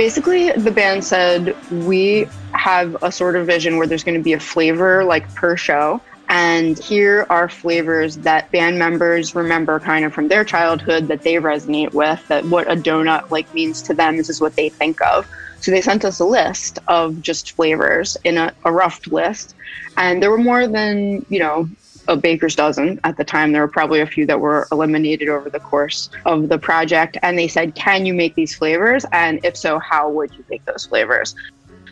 [0.00, 4.32] Basically the band said we have a sort of vision where there's going to be
[4.32, 10.14] a flavor like per show and here are flavors that band members remember kind of
[10.14, 14.16] from their childhood that they resonate with that what a donut like means to them
[14.16, 15.26] this is what they think of.
[15.60, 19.54] So they sent us a list of just flavors in a, a rough list
[19.98, 21.68] and there were more than you know
[22.10, 23.52] a baker's dozen at the time.
[23.52, 27.16] There were probably a few that were eliminated over the course of the project.
[27.22, 29.06] And they said, Can you make these flavors?
[29.12, 31.34] And if so, how would you make those flavors?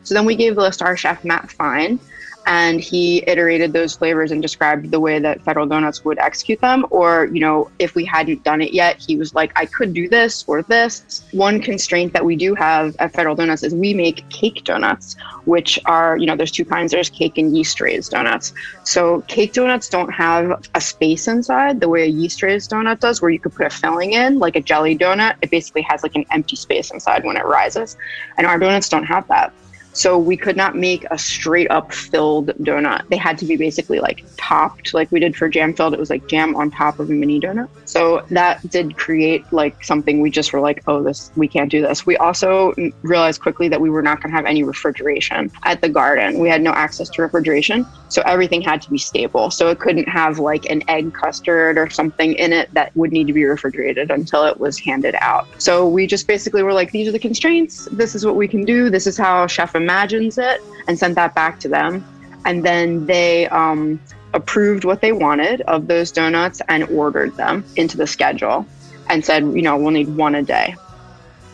[0.02, 2.00] So then we gave the list to our chef, Matt Fine,
[2.48, 6.86] and he iterated those flavors and described the way that Federal Donuts would execute them.
[6.88, 10.08] Or, you know, if we hadn't done it yet, he was like, I could do
[10.08, 11.22] this or this.
[11.32, 15.14] One constraint that we do have at Federal Donuts is we make cake donuts,
[15.44, 18.54] which are, you know, there's two kinds there's cake and yeast raised donuts.
[18.82, 23.20] So cake donuts don't have a space inside the way a yeast raised donut does,
[23.20, 25.36] where you could put a filling in, like a jelly donut.
[25.42, 27.98] It basically has like an empty space inside when it rises.
[28.38, 29.52] And our donuts don't have that.
[29.98, 33.02] So we could not make a straight up filled donut.
[33.08, 35.92] They had to be basically like topped, like we did for jam filled.
[35.92, 37.68] It was like jam on top of a mini donut.
[37.84, 41.82] So that did create like something we just were like, oh, this, we can't do
[41.82, 42.06] this.
[42.06, 45.88] We also realized quickly that we were not going to have any refrigeration at the
[45.88, 46.38] garden.
[46.38, 47.84] We had no access to refrigeration.
[48.08, 49.50] So everything had to be stable.
[49.50, 53.26] So it couldn't have like an egg custard or something in it that would need
[53.26, 55.48] to be refrigerated until it was handed out.
[55.58, 57.86] So we just basically were like, these are the constraints.
[57.90, 58.90] This is what we can do.
[58.90, 62.04] This is how Chef imagines it and sent that back to them.
[62.44, 63.98] And then they um,
[64.34, 68.66] approved what they wanted of those donuts and ordered them into the schedule
[69.08, 70.76] and said, you know, we'll need one a day.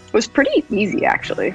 [0.08, 1.54] It was pretty easy, actually.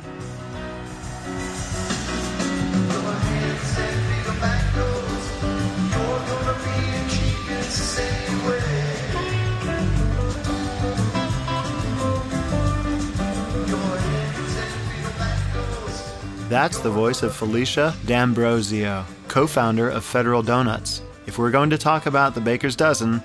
[16.49, 21.03] That's the voice of Felicia D'Ambrosio, co founder of Federal Donuts.
[21.27, 23.21] If we're going to talk about the Baker's Dozen,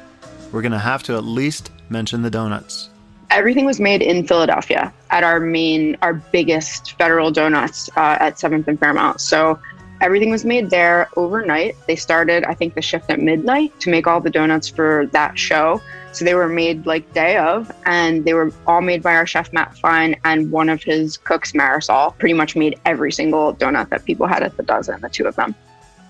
[0.52, 2.90] we're going to have to at least mention the donuts.
[3.30, 8.68] Everything was made in Philadelphia at our main, our biggest Federal Donuts uh, at 7th
[8.68, 9.22] and Fairmount.
[9.22, 9.58] So
[10.04, 11.74] everything was made there overnight.
[11.86, 15.38] They started, I think, the shift at midnight to make all the donuts for that
[15.38, 15.80] show.
[16.12, 19.50] So they were made like day of, and they were all made by our chef
[19.54, 22.16] Matt Fine and one of his cooks, Marisol.
[22.18, 25.36] Pretty much made every single donut that people had at the dozen, the two of
[25.36, 25.54] them.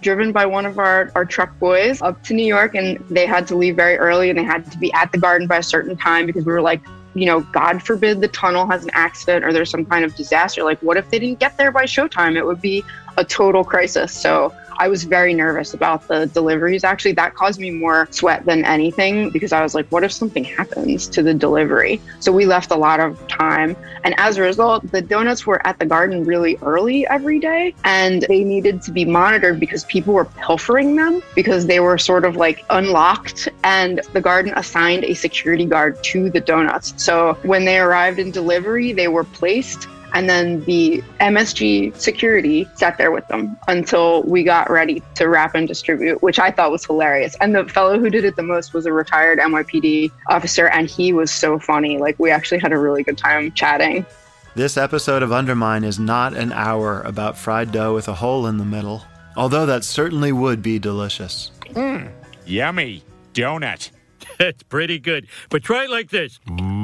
[0.02, 3.46] Driven by one of our, our truck boys up to New York, and they had
[3.46, 5.96] to leave very early and they had to be at the garden by a certain
[5.96, 6.82] time because we were like,
[7.14, 10.64] you know, God forbid the tunnel has an accident or there's some kind of disaster.
[10.64, 12.37] Like, what if they didn't get there by showtime?
[12.37, 12.84] It would be
[13.16, 14.12] a total crisis.
[14.12, 16.85] So I was very nervous about the deliveries.
[16.85, 20.44] Actually, that caused me more sweat than anything because I was like, what if something
[20.44, 22.00] happens to the delivery?
[22.21, 23.76] So we left a lot of time.
[24.05, 28.23] And as a result, the donuts were at the garden really early every day and
[28.23, 32.37] they needed to be monitored because people were pilfering them because they were sort of
[32.37, 36.94] like unlocked and the garden assigned a security guard to the donuts.
[36.97, 42.96] So when they arrived in delivery, they were placed and then the MSG security sat
[42.96, 46.87] there with them until we got ready to wrap and distribute, which I thought was
[46.87, 47.37] hilarious.
[47.40, 51.12] And the fellow who did it the most was a retired NYPD officer, and he
[51.12, 51.99] was so funny.
[51.99, 54.06] Like, we actually had a really good time chatting.
[54.55, 58.58] This episode of Undermine is not an hour about fried dough with a hole in
[58.58, 59.02] the middle,
[59.37, 61.50] although that certainly would be delicious.
[61.70, 62.08] Mmm,
[62.46, 63.02] yummy
[63.32, 63.90] donut.
[64.38, 65.26] That's pretty good.
[65.50, 66.38] But try it like this.
[66.46, 66.83] Mmm,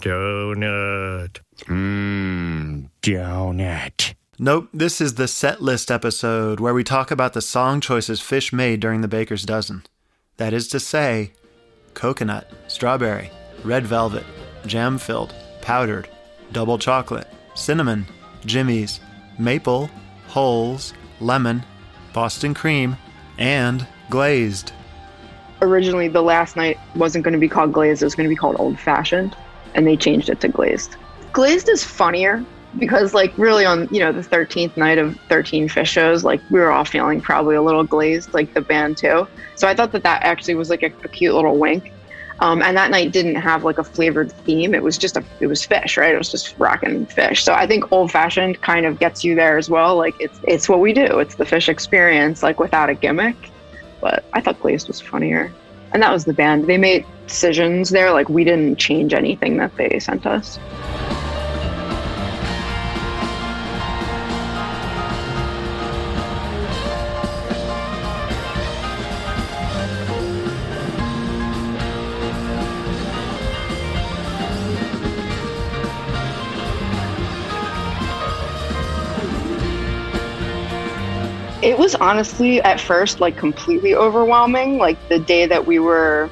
[0.00, 1.40] donut.
[1.64, 4.14] Mmm, donut.
[4.38, 8.52] Nope, this is the set list episode where we talk about the song choices Phish
[8.52, 9.84] made during the Baker's Dozen.
[10.36, 11.32] That is to say,
[11.94, 13.30] coconut, strawberry,
[13.64, 14.24] red velvet,
[14.66, 16.08] jam filled, powdered,
[16.52, 18.06] double chocolate, cinnamon,
[18.44, 19.00] Jimmy's,
[19.38, 19.88] maple,
[20.28, 21.64] holes, lemon,
[22.12, 22.96] Boston cream,
[23.38, 24.72] and glazed.
[25.62, 28.36] Originally, the last night wasn't going to be called glazed, it was going to be
[28.36, 29.34] called old fashioned,
[29.76, 30.96] and they changed it to glazed.
[31.32, 32.44] Glazed is funnier
[32.78, 36.58] because, like, really on, you know, the 13th night of 13 Phish shows, like, we
[36.58, 39.28] were all feeling probably a little glazed, like the band too.
[39.54, 41.92] So I thought that that actually was like a, a cute little wink.
[42.38, 44.74] Um, and that night didn't have like a flavored theme.
[44.74, 46.14] It was just a, it was Phish, right?
[46.14, 47.40] It was just rocking Phish.
[47.40, 49.96] So I think old fashioned kind of gets you there as well.
[49.96, 51.18] Like it's, it's what we do.
[51.18, 53.36] It's the Phish experience, like without a gimmick.
[54.02, 55.50] But I thought glazed was funnier.
[55.94, 56.66] And that was the band.
[56.66, 58.12] They made decisions there.
[58.12, 60.58] Like we didn't change anything that they sent us.
[81.62, 84.78] It was honestly at first like completely overwhelming.
[84.78, 86.30] Like the day that we were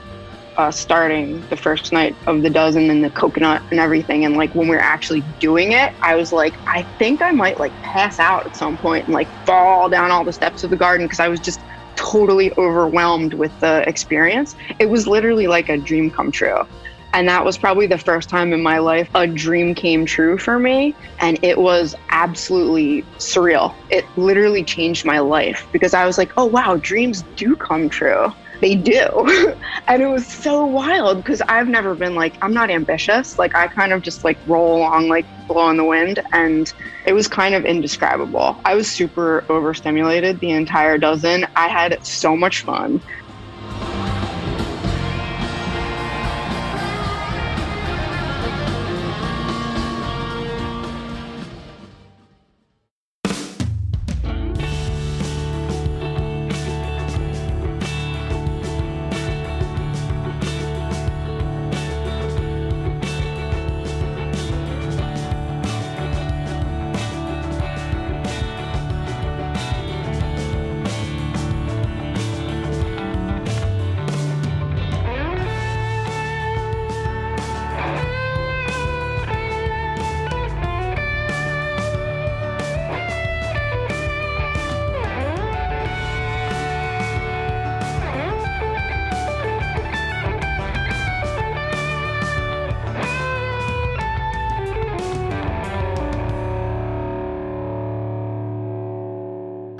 [0.57, 4.55] uh, starting the first night of the dozen and the coconut and everything, and like
[4.55, 8.19] when we were actually doing it, I was like, I think I might like pass
[8.19, 11.21] out at some point and like fall down all the steps of the garden because
[11.21, 11.61] I was just
[11.97, 14.55] totally overwhelmed with the experience.
[14.79, 16.67] It was literally like a dream come true.
[17.13, 20.59] And that was probably the first time in my life a dream came true for
[20.59, 20.97] me.
[21.21, 23.73] And it was absolutely surreal.
[23.89, 28.33] It literally changed my life because I was like, oh, wow, dreams do come true.
[28.61, 29.55] They do.
[29.89, 33.39] and it was so wild because I've never been like, I'm not ambitious.
[33.39, 36.23] Like, I kind of just like roll along, like blowing the wind.
[36.33, 36.67] And
[37.07, 38.61] it was kind of indescribable.
[38.65, 41.47] I was super overstimulated the entire dozen.
[41.57, 43.03] I had so much fun.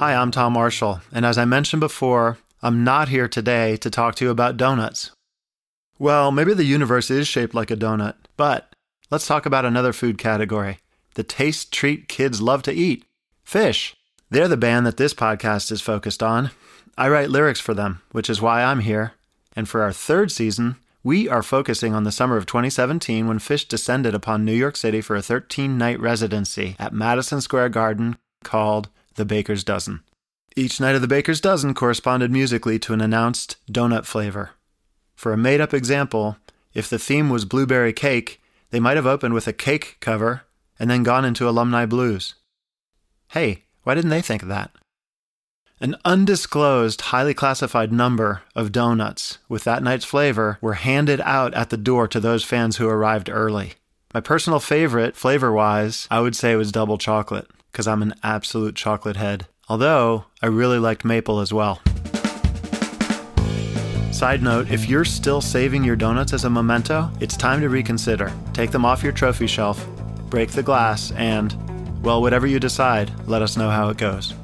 [0.01, 4.17] Hi, I'm Tom Marshall, and as I mentioned before, I'm not here today to talk
[4.17, 5.13] to you about donuts.
[6.01, 8.75] Well, maybe the universe is shaped like a donut, but
[9.13, 10.79] let's talk about another food category
[11.15, 13.05] the taste treat kids love to eat
[13.45, 13.95] fish.
[14.31, 16.51] They're the band that this podcast is focused on.
[16.99, 19.13] I write lyrics for them, which is why I'm here.
[19.55, 20.75] And for our third season,
[21.05, 25.01] we are focusing on the summer of 2017 when Phish descended upon New York City
[25.01, 30.03] for a 13 night residency at Madison Square Garden called the Baker's Dozen.
[30.57, 34.51] Each night of the Baker's Dozen corresponded musically to an announced donut flavor.
[35.17, 36.37] For a made up example,
[36.75, 38.41] if the theme was blueberry cake,
[38.71, 40.43] they might have opened with a cake cover
[40.79, 42.35] and then gone into alumni blues.
[43.29, 44.71] Hey, why didn't they think of that?
[45.81, 51.71] An undisclosed, highly classified number of donuts with that night's flavor were handed out at
[51.71, 53.75] the door to those fans who arrived early.
[54.13, 58.77] My personal favorite, flavor wise, I would say was double chocolate because I'm an absolute
[58.77, 59.49] chocolate head.
[59.69, 61.81] although I really liked maple as well.
[64.13, 68.33] Side note if you're still saving your donuts as a memento, it's time to reconsider.
[68.53, 69.85] Take them off your trophy shelf,
[70.31, 71.57] break the glass, and,
[72.05, 74.35] well, whatever you decide, let us know how it goes.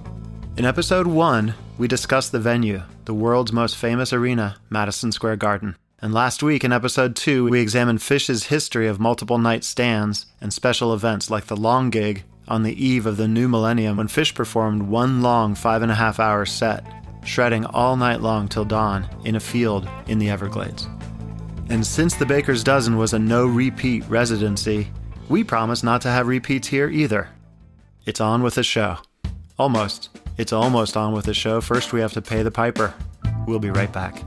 [0.56, 5.76] In episode 1, we discussed the venue, the world's most famous arena, Madison Square Garden.
[6.02, 10.52] And last week in episode 2, we examined Phish's history of multiple night stands and
[10.52, 14.35] special events like the Long Gig on the eve of the new millennium when Phish
[14.35, 16.85] performed one long five and a half hour set
[17.25, 20.88] shredding all night long till dawn in a field in the Everglades.
[21.69, 24.90] And since the Baker's Dozen was a no repeat residency,
[25.28, 27.28] we promise not to have repeats here either.
[28.04, 28.99] It's on with the show.
[29.59, 30.09] Almost.
[30.37, 31.61] It's almost on with the show.
[31.61, 32.95] First, we have to pay the piper.
[33.47, 34.21] We'll be right back.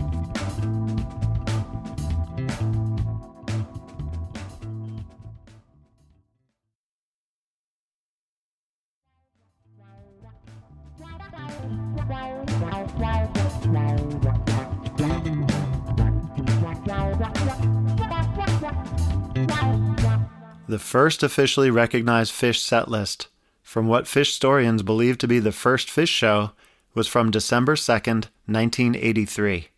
[20.67, 23.29] The first officially recognized Phish set list
[23.61, 26.51] from what Phish historians believe to be the first Phish show
[26.93, 29.69] was from December 2nd, 1983,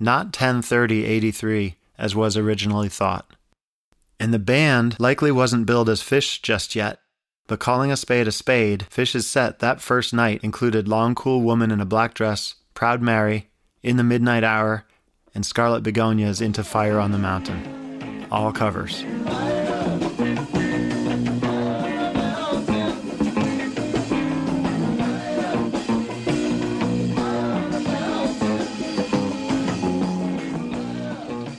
[0.00, 3.30] not 103083 as was originally thought.
[4.18, 6.98] And the band likely wasn't billed as Phish just yet,
[7.46, 11.70] but calling a spade a spade, Phish's set that first night included Long Cool Woman
[11.70, 13.48] in a Black Dress, Proud Mary,
[13.82, 14.84] In the Midnight Hour,
[15.34, 18.26] and Scarlet Begonias into Fire on the Mountain.
[18.30, 19.04] All covers.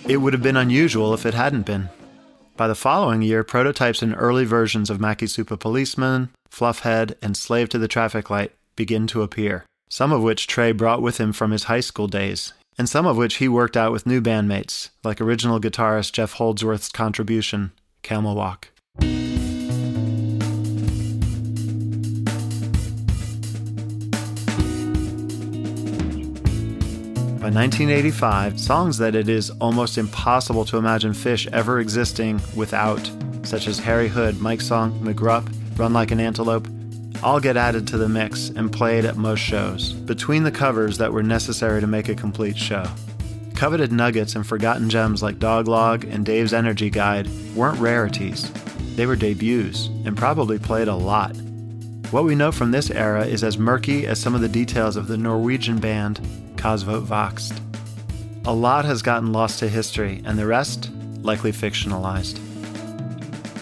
[0.08, 1.90] It would have been unusual if it hadn't been.
[2.58, 7.80] By the following year, prototypes and early versions of Makisupa Policeman, Fluffhead, and Slave to
[7.80, 11.64] the Traffic Light begin to appear, some of which Trey brought with him from his
[11.66, 15.60] high school days, and some of which he worked out with new bandmates, like original
[15.60, 18.70] guitarist Jeff Holdsworth's contribution, Camel Walk.
[27.46, 33.08] By 1985, songs that it is almost impossible to imagine Phish ever existing without,
[33.44, 36.68] such as Harry Hood, Mike's Song, McGrupp, Run Like an Antelope,
[37.26, 41.12] all get added to the mix and played at most shows, between the covers that
[41.12, 42.86] were necessary to make a complete show.
[43.56, 48.52] Coveted nuggets and forgotten gems like Dog Log and Dave's Energy Guide weren't rarities.
[48.96, 51.36] They were debuts, and probably played a lot.
[52.12, 55.08] What we know from this era is as murky as some of the details of
[55.08, 56.20] the Norwegian band
[56.58, 57.60] Kasvot Växt.
[58.46, 60.92] A lot has gotten lost to history, and the rest
[61.24, 62.45] likely fictionalized.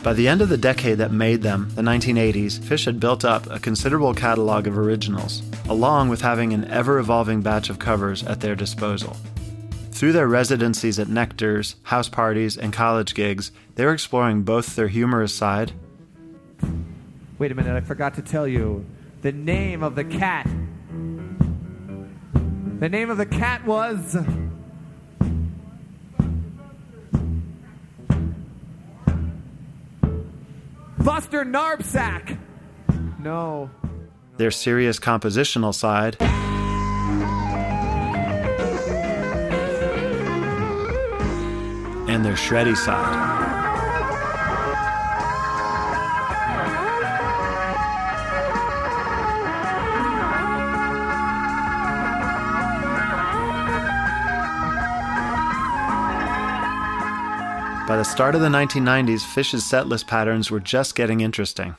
[0.03, 3.49] By the end of the decade that made them, the 1980s, Phish had built up
[3.49, 8.41] a considerable catalog of originals, along with having an ever evolving batch of covers at
[8.41, 9.15] their disposal.
[9.91, 14.89] Through their residencies at Nectar's, house parties, and college gigs, they were exploring both their
[14.89, 15.71] humorous side.
[17.39, 18.85] Wait a minute, I forgot to tell you
[19.21, 20.47] the name of the cat
[22.83, 24.17] the name of the cat was.
[31.03, 32.37] Buster Knapsack.
[33.19, 33.69] No.
[34.37, 36.15] Their serious compositional side.
[42.09, 43.32] And their shreddy side.
[57.93, 61.75] By the start of the 1990s, Phish's setlist patterns were just getting interesting.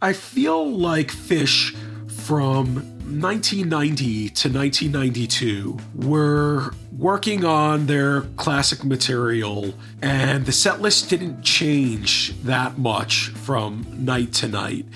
[0.00, 1.74] I feel like Phish
[2.10, 2.76] from
[3.20, 12.78] 1990 to 1992 were working on their classic material, and the setlist didn't change that
[12.78, 14.86] much from night to night.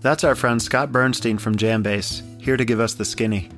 [0.00, 3.50] That's our friend Scott Bernstein from Jambase, here to give us the skinny.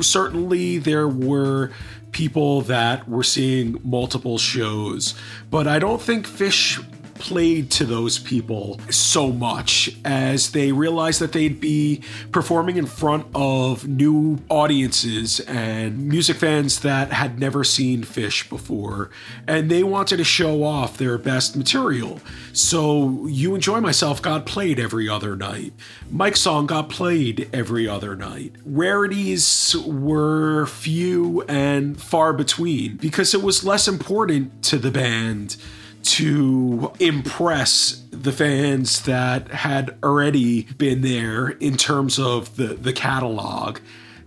[0.00, 1.72] Certainly, there were
[2.12, 5.14] people that were seeing multiple shows,
[5.50, 6.82] but I don't think Phish
[7.20, 13.26] played to those people so much as they realized that they'd be performing in front
[13.34, 19.10] of new audiences and music fans that had never seen Phish before.
[19.46, 22.20] And they wanted to show off their best material.
[22.52, 25.74] So You Enjoy Myself got played every other night.
[26.10, 28.52] Mike's song got played every other night.
[28.64, 35.56] Rarities were few and far between because it was less important to the band
[36.02, 43.78] to impress the fans that had already been there in terms of the, the catalog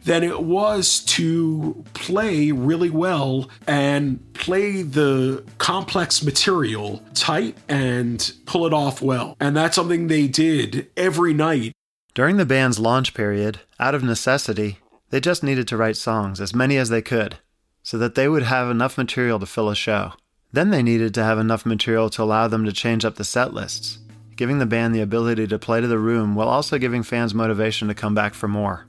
[0.05, 8.65] than it was to play really well and play the complex material tight and pull
[8.65, 9.35] it off well.
[9.39, 11.73] And that's something they did every night.
[12.13, 16.53] During the band's launch period, out of necessity, they just needed to write songs, as
[16.53, 17.37] many as they could,
[17.81, 20.13] so that they would have enough material to fill a show.
[20.53, 23.53] Then they needed to have enough material to allow them to change up the set
[23.53, 23.97] lists,
[24.35, 27.87] giving the band the ability to play to the room while also giving fans motivation
[27.87, 28.85] to come back for more.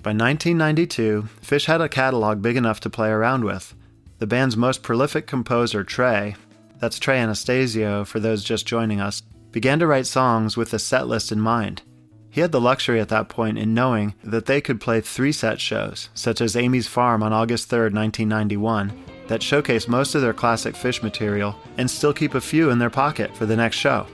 [0.00, 3.74] By 1992, Phish had a catalog big enough to play around with.
[4.20, 6.36] The band's most prolific composer, Trey,
[6.78, 11.08] that's Trey Anastasio for those just joining us, began to write songs with the set
[11.08, 11.82] list in mind.
[12.30, 15.60] He had the luxury at that point in knowing that they could play three set
[15.60, 18.92] shows, such as Amy's Farm on August 3, 1991,
[19.28, 22.90] that showcase most of their classic Phish material, and still keep a few in their
[22.90, 24.06] pocket for the next show.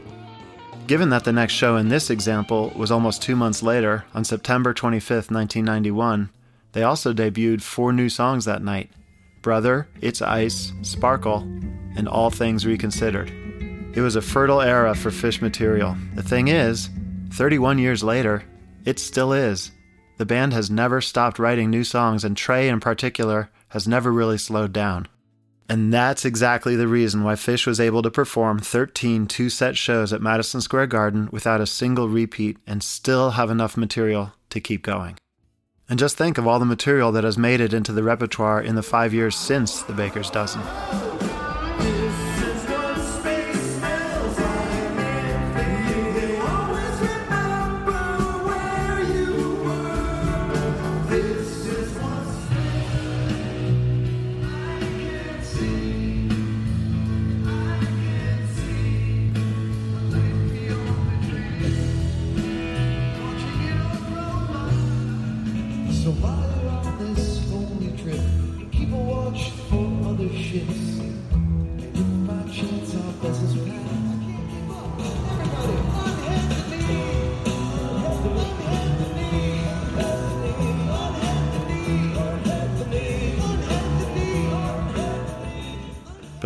[0.86, 4.74] Given that the next show in this example was almost two months later, on September
[4.74, 6.28] 25, 1991,
[6.72, 8.90] they also debuted four new songs that night
[9.40, 11.40] Brother, It's Ice, Sparkle,
[11.96, 13.30] and All Things Reconsidered.
[13.94, 15.96] It was a fertile era for Phish material.
[16.14, 16.90] The thing is,
[17.30, 18.42] 31 years later,
[18.84, 19.70] it still is.
[20.16, 24.38] The band has never stopped writing new songs, and Trey in particular has never really
[24.38, 25.08] slowed down.
[25.68, 30.12] And that's exactly the reason why Phish was able to perform 13 two set shows
[30.12, 34.82] at Madison Square Garden without a single repeat and still have enough material to keep
[34.82, 35.16] going.
[35.88, 38.76] And just think of all the material that has made it into the repertoire in
[38.76, 40.62] the five years since the Baker's Dozen.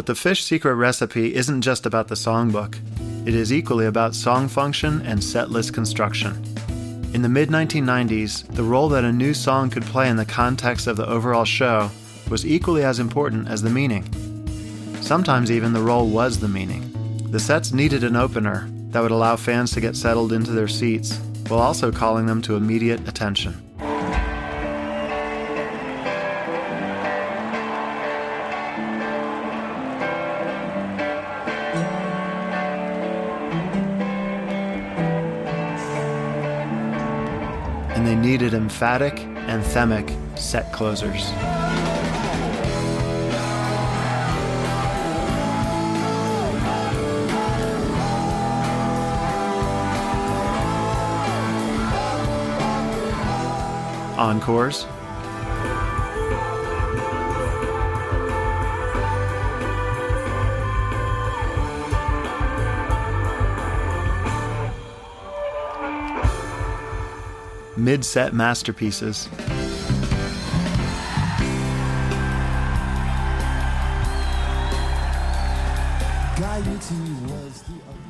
[0.08, 2.78] The Phish secret recipe isn't just about the songbook,
[3.26, 6.42] it is equally about song function and set list construction.
[7.12, 10.86] In the mid 1990s, the role that a new song could play in the context
[10.86, 11.90] of the overall show
[12.30, 14.02] was equally as important as the meaning.
[15.02, 16.90] Sometimes even the role was the meaning.
[17.30, 21.18] The sets needed an opener that would allow fans to get settled into their seats
[21.48, 23.67] while also calling them to immediate attention.
[38.28, 39.14] Needed emphatic,
[39.46, 40.06] anthemic
[40.38, 41.30] set closers.
[54.18, 54.97] Encores.
[67.78, 69.28] Mid set masterpieces.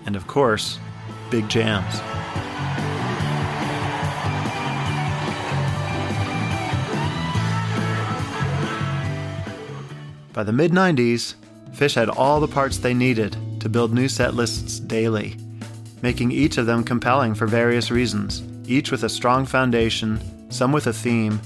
[0.06, 0.78] And of course,
[1.30, 2.00] big jams.
[10.32, 11.34] By the mid 90s,
[11.72, 15.36] Phish had all the parts they needed to build new set lists daily,
[16.00, 20.86] making each of them compelling for various reasons, each with a strong foundation, some with
[20.86, 21.40] a theme,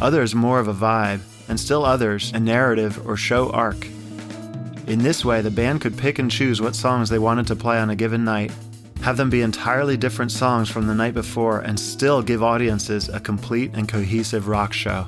[0.00, 3.86] others more of a vibe, and still others a narrative or show arc.
[4.86, 7.78] In this way, the band could pick and choose what songs they wanted to play
[7.78, 8.52] on a given night,
[9.02, 13.20] have them be entirely different songs from the night before, and still give audiences a
[13.20, 15.06] complete and cohesive rock show.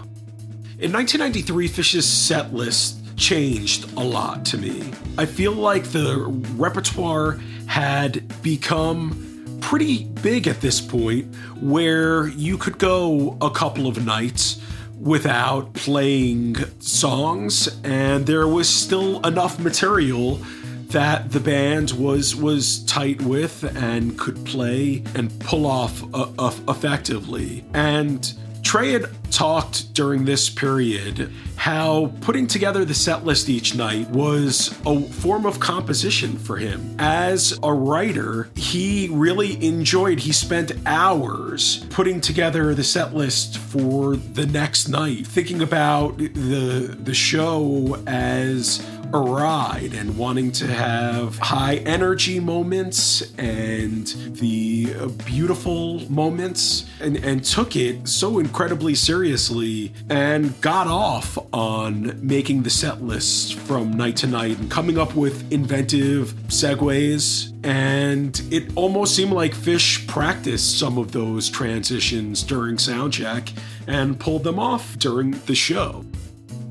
[0.79, 4.93] In 1993, Phish's set list changed a lot to me.
[5.17, 9.28] I feel like the repertoire had become
[9.69, 11.27] pretty big at this point,
[11.61, 14.63] where you could go a couple of nights
[14.99, 20.41] without playing songs, and there was still enough material
[20.87, 26.55] that the band was was tight with and could play and pull off uh, uh,
[26.67, 27.63] effectively.
[27.75, 28.33] And
[28.69, 34.79] Trey had talked during this period how putting together the set list each night was
[34.85, 36.95] a form of composition for him.
[36.99, 44.17] As a writer, he really enjoyed, he spent hours putting together the set list for
[44.17, 51.39] the next night, thinking about the the show as a ride and wanting to have
[51.39, 54.95] high energy moments and the
[55.25, 62.71] beautiful moments and, and took it so incredibly seriously and got off on making the
[62.71, 69.17] set lists from night to night and coming up with inventive segues and it almost
[69.17, 73.53] seemed like Phish practiced some of those transitions during soundcheck
[73.87, 76.05] and pulled them off during the show.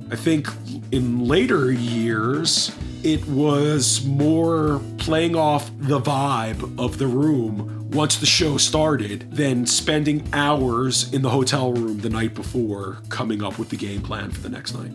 [0.10, 0.48] I think
[0.92, 8.26] in later years, it was more playing off the vibe of the room once the
[8.26, 13.70] show started than spending hours in the hotel room the night before coming up with
[13.70, 14.92] the game plan for the next night.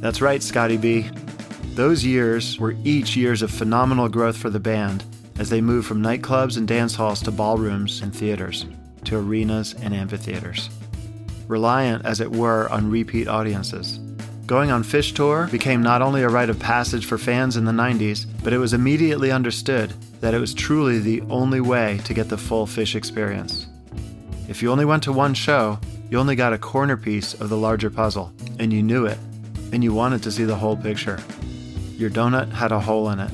[0.00, 1.10] That's right, Scotty B.
[1.74, 5.04] Those years were each years of phenomenal growth for the band
[5.38, 8.66] as they moved from nightclubs and dance halls to ballrooms and theaters,
[9.04, 10.68] to arenas and amphitheaters
[11.50, 13.98] reliant, as it were, on repeat audiences.
[14.50, 17.70] Going on Phish Tour became not only a rite of passage for fans in the
[17.70, 22.28] 90s, but it was immediately understood that it was truly the only way to get
[22.28, 23.68] the full Phish experience.
[24.48, 25.78] If you only went to one show,
[26.10, 29.18] you only got a corner piece of the larger puzzle, and you knew it,
[29.72, 31.20] and you wanted to see the whole picture.
[31.96, 33.30] Your donut had a hole in it,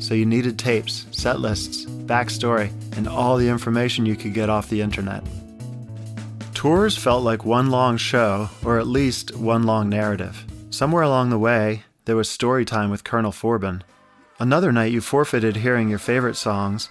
[0.00, 4.68] so you needed tapes, set lists, backstory, and all the information you could get off
[4.68, 5.24] the internet.
[6.64, 10.46] Tours felt like one long show, or at least one long narrative.
[10.70, 13.82] Somewhere along the way, there was story time with Colonel Forbin.
[14.40, 16.88] Another night, you forfeited hearing your favorite songs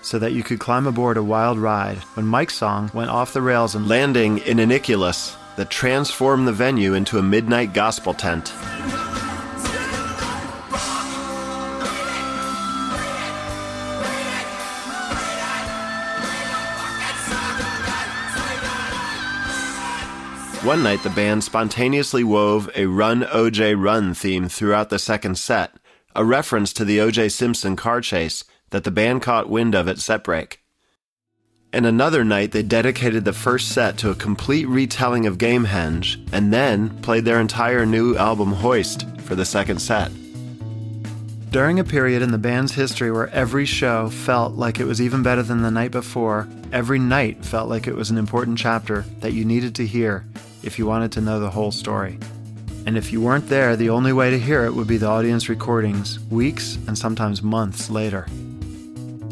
[0.00, 3.42] so that you could climb aboard a wild ride when Mike's song went off the
[3.42, 8.52] rails and landing in an Icculus that transformed the venue into a midnight gospel tent.
[20.66, 25.70] One night, the band spontaneously wove a Run OJ Run theme throughout the second set,
[26.16, 30.00] a reference to the OJ Simpson car chase that the band caught wind of at
[30.00, 30.58] set break.
[31.72, 36.52] And another night, they dedicated the first set to a complete retelling of Gamehenge, and
[36.52, 40.10] then played their entire new album Hoist for the second set.
[41.52, 45.22] During a period in the band's history where every show felt like it was even
[45.22, 49.32] better than the night before, every night felt like it was an important chapter that
[49.32, 50.26] you needed to hear
[50.66, 52.18] if you wanted to know the whole story.
[52.86, 55.48] And if you weren't there, the only way to hear it would be the audience
[55.48, 58.26] recordings, weeks and sometimes months later.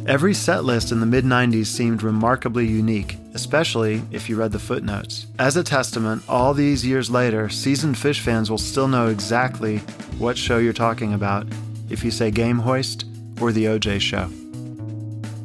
[0.07, 4.59] Every set list in the mid 90s seemed remarkably unique, especially if you read the
[4.59, 5.27] footnotes.
[5.39, 9.79] As a testament, all these years later, seasoned Phish fans will still know exactly
[10.19, 11.47] what show you're talking about
[11.89, 13.07] if you say Game Hoist
[13.41, 14.29] or The OJ Show.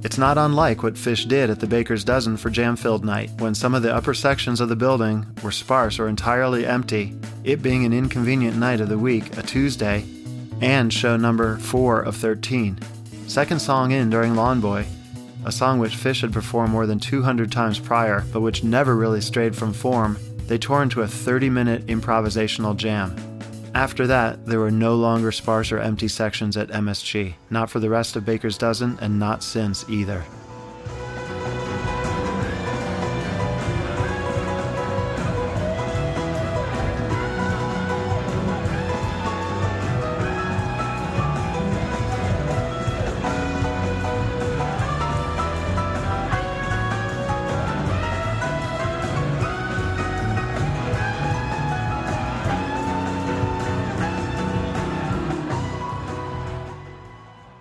[0.02, 3.54] It's not unlike what Phish did at the Baker's Dozen for Jam Filled Night, when
[3.54, 7.84] some of the upper sections of the building were sparse or entirely empty, it being
[7.84, 10.06] an inconvenient night of the week, a Tuesday,
[10.62, 12.80] and show number 4 of 13.
[13.28, 14.86] Second song in during Lawn Boy,
[15.46, 19.22] a song which Phish had performed more than 200 times prior, but which never really
[19.22, 23.14] strayed from form, they tore into a 30 minute improvisational jam.
[23.76, 27.90] After that, there were no longer sparse or empty sections at MSG, not for the
[27.90, 30.24] rest of Baker's Dozen, and not since either.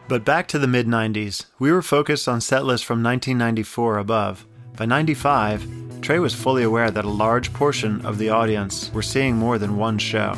[0.08, 4.46] But back to the mid 90s, we were focused on set lists from 1994 above.
[4.74, 9.36] By 95, Trey was fully aware that a large portion of the audience were seeing
[9.36, 10.34] more than one show.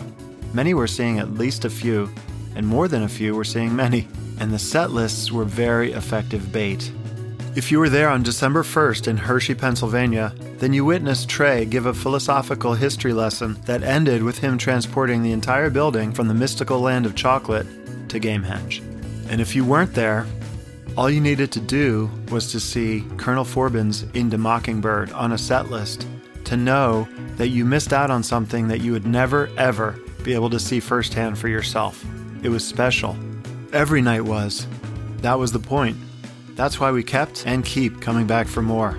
[0.52, 2.10] Many were seeing at least a few,
[2.56, 4.08] and more than a few were seeing many,
[4.40, 6.90] and the set lists were very effective bait.
[7.54, 11.86] If you were there on December 1st in Hershey, Pennsylvania, then you witnessed Trey give
[11.86, 16.80] a philosophical history lesson that ended with him transporting the entire building from the mystical
[16.80, 17.66] land of chocolate
[18.08, 18.89] to Gamehenge.
[19.30, 20.26] And if you weren't there,
[20.96, 25.70] all you needed to do was to see Colonel Forbin's Into Mockingbird on a set
[25.70, 26.06] list
[26.44, 30.50] to know that you missed out on something that you would never, ever be able
[30.50, 32.04] to see firsthand for yourself.
[32.42, 33.16] It was special.
[33.72, 34.66] Every night was.
[35.18, 35.96] That was the point.
[36.56, 38.98] That's why we kept and keep coming back for more.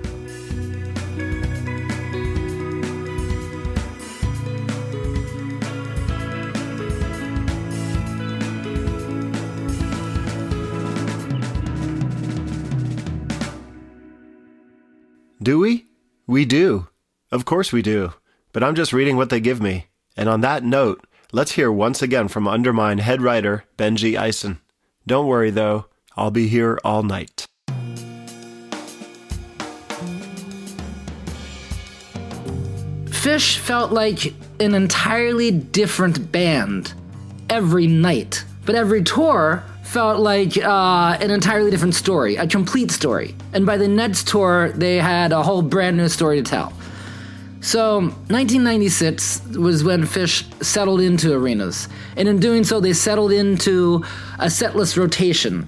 [15.43, 15.87] Do we?
[16.27, 16.87] We do.
[17.31, 18.13] Of course we do.
[18.53, 19.87] But I'm just reading what they give me.
[20.15, 24.59] And on that note, let's hear once again from Undermine head writer Benjy Eisen.
[25.07, 27.47] Don't worry though, I'll be here all night.
[33.05, 36.93] Phish felt like an entirely different band
[37.49, 43.35] every night, but every tour felt like uh, an entirely different story, a complete story.
[43.51, 46.71] And by the Neds tour, they had a whole brand new story to tell.
[47.59, 54.05] So, 1996 was when Phish settled into arenas, and in doing so, they settled into
[54.39, 55.67] a setlist rotation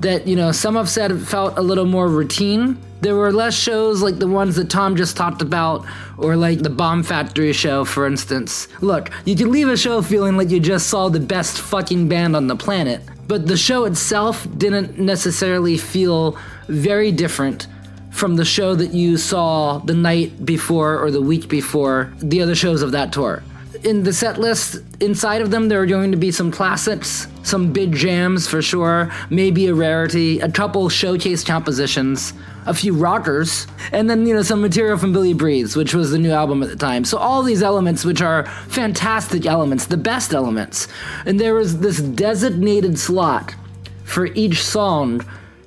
[0.00, 2.78] that, you know, some have said felt a little more routine.
[3.00, 5.86] There were less shows like the ones that Tom just talked about,
[6.18, 8.68] or like the Bomb Factory show, for instance.
[8.80, 12.36] Look, you can leave a show feeling like you just saw the best fucking band
[12.36, 17.66] on the planet, but the show itself didn't necessarily feel very different
[18.10, 22.54] from the show that you saw the night before or the week before the other
[22.54, 23.42] shows of that tour.
[23.86, 27.72] In the set list, inside of them, there are going to be some classics, some
[27.72, 32.32] big jams for sure, maybe a rarity, a couple showcase compositions,
[32.66, 36.18] a few rockers, and then, you know, some material from Billy Breezes, which was the
[36.18, 37.04] new album at the time.
[37.04, 40.88] So, all these elements, which are fantastic elements, the best elements.
[41.24, 43.54] And there was this designated slot
[44.02, 45.24] for each song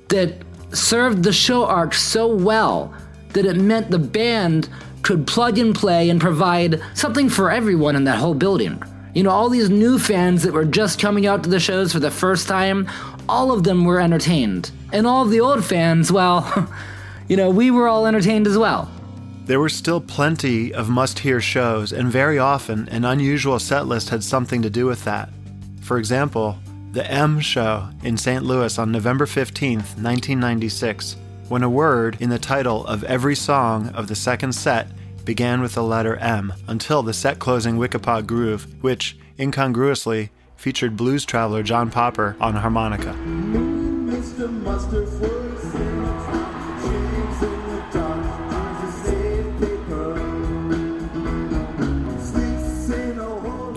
[0.08, 0.34] that
[0.74, 2.94] served the show arc so well
[3.32, 4.68] that it meant the band
[5.02, 8.82] could plug and play and provide something for everyone in that whole building.
[9.14, 11.98] You know, all these new fans that were just coming out to the shows for
[11.98, 12.88] the first time,
[13.28, 14.70] all of them were entertained.
[14.92, 16.72] And all of the old fans, well,
[17.28, 18.90] you know, we were all entertained as well.
[19.46, 24.10] There were still plenty of must hear shows, and very often an unusual set list
[24.10, 25.28] had something to do with that.
[25.80, 26.56] For example,
[26.92, 28.44] the M Show in St.
[28.44, 31.16] Louis on November 15th, 1996,
[31.50, 34.86] when a word in the title of every song of the second set
[35.24, 41.24] began with the letter M until the set closing Weekapaug Groove, which, incongruously, featured blues
[41.24, 43.12] traveler John Popper on harmonica.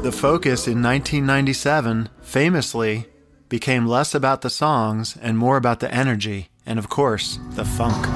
[0.03, 3.07] The focus in 1997 famously
[3.49, 8.08] became less about the songs and more about the energy and, of course, the funk.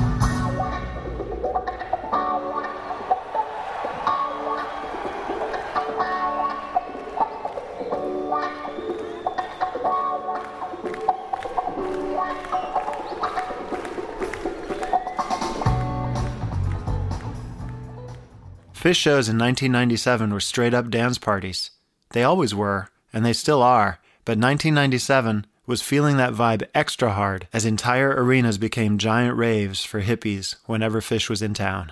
[18.87, 21.71] Phish shows in 1997 were straight up dance parties.
[22.11, 27.47] They always were, and they still are, but 1997 was feeling that vibe extra hard
[27.53, 31.91] as entire arenas became giant raves for hippies whenever Phish was in town.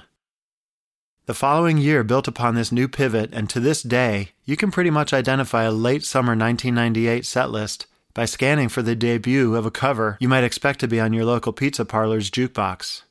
[1.25, 4.91] The following year built upon this new pivot, and to this day, you can pretty
[4.91, 10.17] much identify a late summer 1998 setlist by scanning for the debut of a cover
[10.21, 13.01] you might expect to be on your local pizza parlor's jukebox.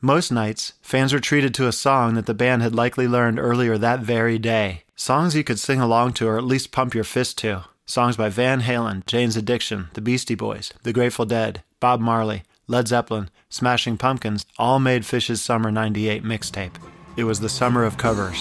[0.00, 3.78] Most nights, fans were treated to a song that the band had likely learned earlier
[3.78, 4.82] that very day.
[4.96, 7.66] Songs you could sing along to or at least pump your fist to.
[7.84, 12.86] Songs by Van Halen, Jane's Addiction, The Beastie Boys, The Grateful Dead, Bob Marley, Led
[12.86, 16.76] Zeppelin, Smashing Pumpkins all made Phish's Summer 98 mixtape.
[17.16, 18.40] It was the summer of covers.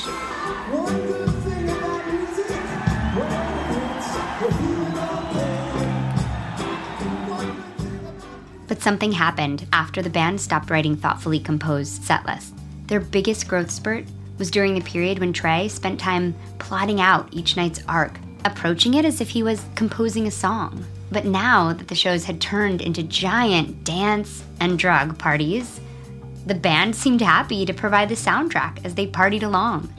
[8.67, 12.54] But something happened after the band stopped writing thoughtfully composed set lists.
[12.86, 14.06] Their biggest growth spurt
[14.38, 19.06] was during the period when Trey spent time plotting out each night's arc, approaching it
[19.06, 20.86] as if he was composing a song.
[21.12, 25.82] But now that the shows had turned into giant dance and drug parties,
[26.45, 29.93] the band seemed happy to provide the soundtrack as they partied along.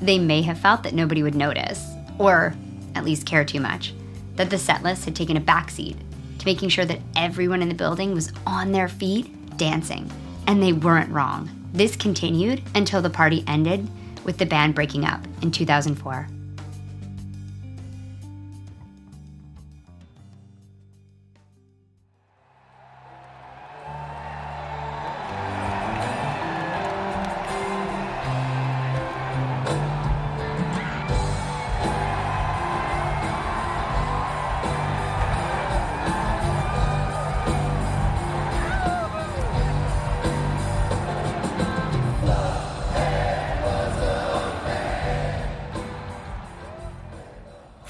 [0.00, 1.84] They may have felt that nobody would notice,
[2.18, 2.54] or
[2.94, 3.94] at least care too much,
[4.34, 5.96] that the setlist had taken a backseat
[6.38, 10.10] to making sure that everyone in the building was on their feet dancing.
[10.46, 11.50] And they weren't wrong.
[11.72, 13.88] This continued until the party ended
[14.24, 16.28] with the band breaking up in 2004.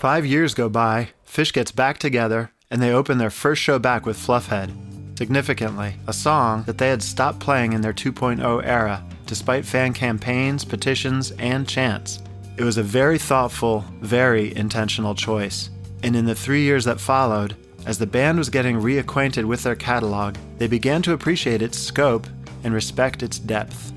[0.06, 4.06] Five years go by, Phish gets back together, and they open their first show back
[4.06, 4.70] with Fluffhead.
[5.18, 10.64] Significantly, a song that they had stopped playing in their 2.0 era, despite fan campaigns,
[10.64, 12.22] petitions, and chants.
[12.56, 15.70] It was a very thoughtful, very intentional choice.
[16.04, 19.74] And in the three years that followed, as the band was getting reacquainted with their
[19.74, 22.28] catalog, they began to appreciate its scope
[22.62, 23.92] and respect its depth.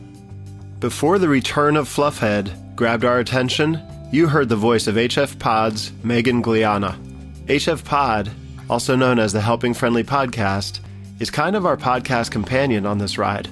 [0.80, 3.80] Before the return of Fluffhead grabbed our attention,
[4.12, 6.98] you heard the voice of HF Pod's Megan Gliana.
[7.46, 8.32] HF Pod,
[8.70, 10.80] also known as the Helping Friendly Podcast,
[11.20, 13.50] is kind of our podcast companion on this ride.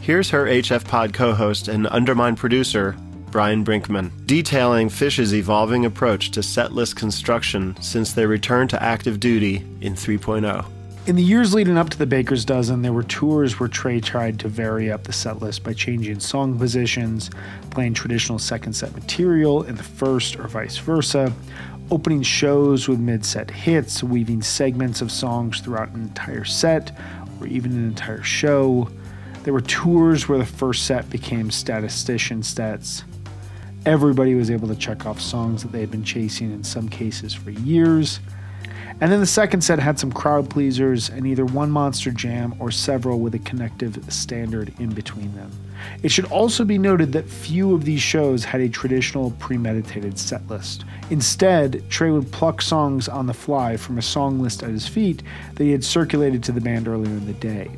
[0.00, 2.96] Here's her HF Pod co host and Undermine producer,
[3.30, 9.64] Brian Brinkman, detailing Phish's evolving approach to setlist construction since their return to active duty
[9.80, 9.96] in oh.
[9.96, 10.75] 3.0.
[11.06, 14.40] In the years leading up to the Baker's Dozen, there were tours where Trey tried
[14.40, 17.30] to vary up the set list by changing song positions,
[17.70, 21.32] playing traditional second set material in the first or vice versa,
[21.92, 26.90] opening shows with mid set hits, weaving segments of songs throughout an entire set
[27.40, 28.90] or even an entire show.
[29.44, 33.04] There were tours where the first set became statistician sets.
[33.84, 37.32] Everybody was able to check off songs that they had been chasing in some cases
[37.32, 38.18] for years.
[39.00, 42.70] And then the second set had some crowd pleasers and either one monster jam or
[42.70, 45.50] several with a connective standard in between them.
[46.02, 50.46] It should also be noted that few of these shows had a traditional premeditated set
[50.48, 50.86] list.
[51.10, 55.22] Instead, Trey would pluck songs on the fly from a song list at his feet
[55.54, 57.70] that he had circulated to the band earlier in the day.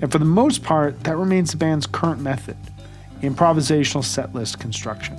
[0.00, 2.56] And for the most part, that remains the band's current method
[3.22, 5.16] improvisational set list construction.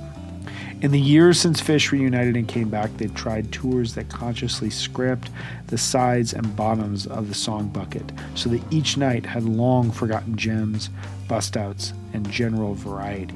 [0.80, 5.30] In the years since Phish reunited and came back, they've tried tours that consciously script
[5.68, 10.36] the sides and bottoms of the song bucket so that each night had long forgotten
[10.36, 10.90] gems,
[11.26, 13.34] bust outs, and general variety.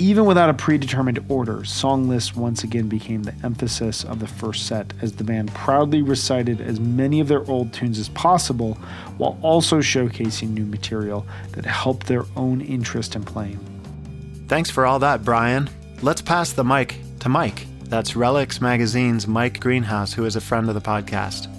[0.00, 4.66] Even without a predetermined order, song lists once again became the emphasis of the first
[4.66, 8.74] set as the band proudly recited as many of their old tunes as possible
[9.16, 13.58] while also showcasing new material that helped their own interest in playing.
[14.46, 15.68] Thanks for all that, Brian.
[16.00, 17.66] Let's pass the mic to Mike.
[17.86, 21.52] That's Relix Magazine's Mike Greenhaus, who is a friend of the podcast.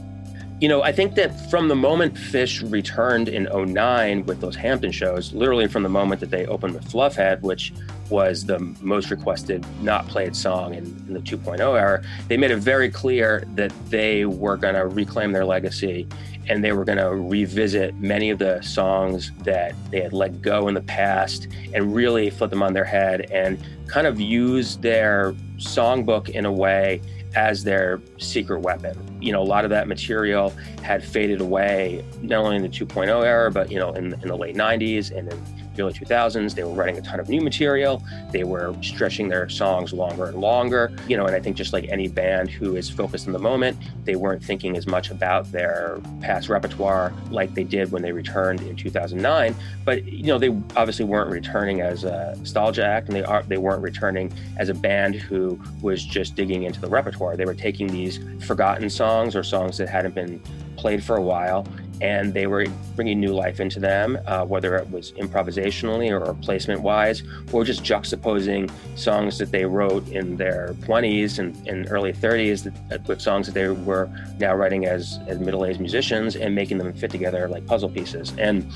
[0.62, 4.94] You know, I think that from the moment Phish returned in 09 with those Hampton
[4.94, 7.74] shows, literally from the moment that they opened with Fluffhead, which
[8.10, 12.60] was the most requested not played song in, in the 2.0 era, they made it
[12.60, 16.08] very clear that they were going to reclaim their legacy
[16.48, 20.68] and they were going to revisit many of the songs that they had let go
[20.68, 25.34] in the past and really flip them on their head and kind of use their
[25.58, 27.02] songbook in a way
[27.36, 28.98] as their secret weapon.
[29.22, 33.24] You know, a lot of that material had faded away, not only in the 2.0
[33.24, 36.54] era, but, you know, in, in the late 90s and in early 2000s.
[36.56, 38.04] They were writing a ton of new material.
[38.32, 40.92] They were stretching their songs longer and longer.
[41.08, 43.78] You know, and I think just like any band who is focused in the moment,
[44.06, 48.62] they weren't thinking as much about their past repertoire like they did when they returned
[48.62, 49.56] in 2009.
[49.86, 53.58] But, you know, they obviously weren't returning as a nostalgia act and they, are, they
[53.58, 57.36] weren't returning as a band who was just digging into the repertoire.
[57.38, 60.40] They were taking these forgotten songs or songs that hadn't been
[60.78, 61.68] played for a while
[62.02, 66.82] and they were bringing new life into them, uh, whether it was improvisationally or placement
[66.82, 72.72] wise, or just juxtaposing songs that they wrote in their 20s and, and early 30s
[72.90, 74.10] that, with songs that they were
[74.40, 78.34] now writing as, as middle aged musicians and making them fit together like puzzle pieces.
[78.38, 78.70] And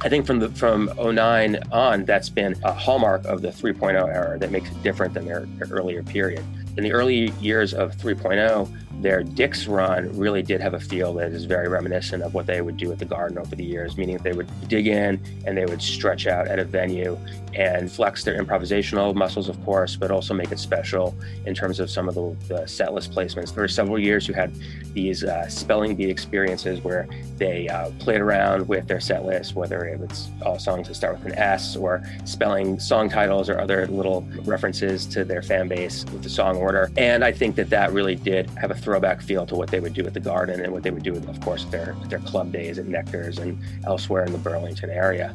[0.00, 4.38] I think from the from 09 on, that's been a hallmark of the 3.0 era
[4.38, 6.44] that makes it different than their, their earlier period.
[6.78, 11.32] In the early years of 3.0, their Dick's run really did have a feel that
[11.32, 14.16] is very reminiscent of what they would do at the Garden over the years, meaning
[14.16, 17.18] that they would dig in and they would stretch out at a venue
[17.54, 21.90] and flex their improvisational muscles, of course, but also make it special in terms of
[21.90, 23.54] some of the, the set list placements.
[23.54, 24.54] There were several years who had
[24.92, 29.84] these uh, spelling bee experiences where they uh, played around with their set list, whether
[29.84, 33.86] it was all songs that start with an S or spelling song titles or other
[33.86, 36.56] little references to their fan base with the song
[36.96, 39.94] And I think that that really did have a throwback feel to what they would
[39.94, 42.78] do at the Garden and what they would do, of course, their their club days
[42.78, 45.34] at Nectar's and elsewhere in the Burlington area.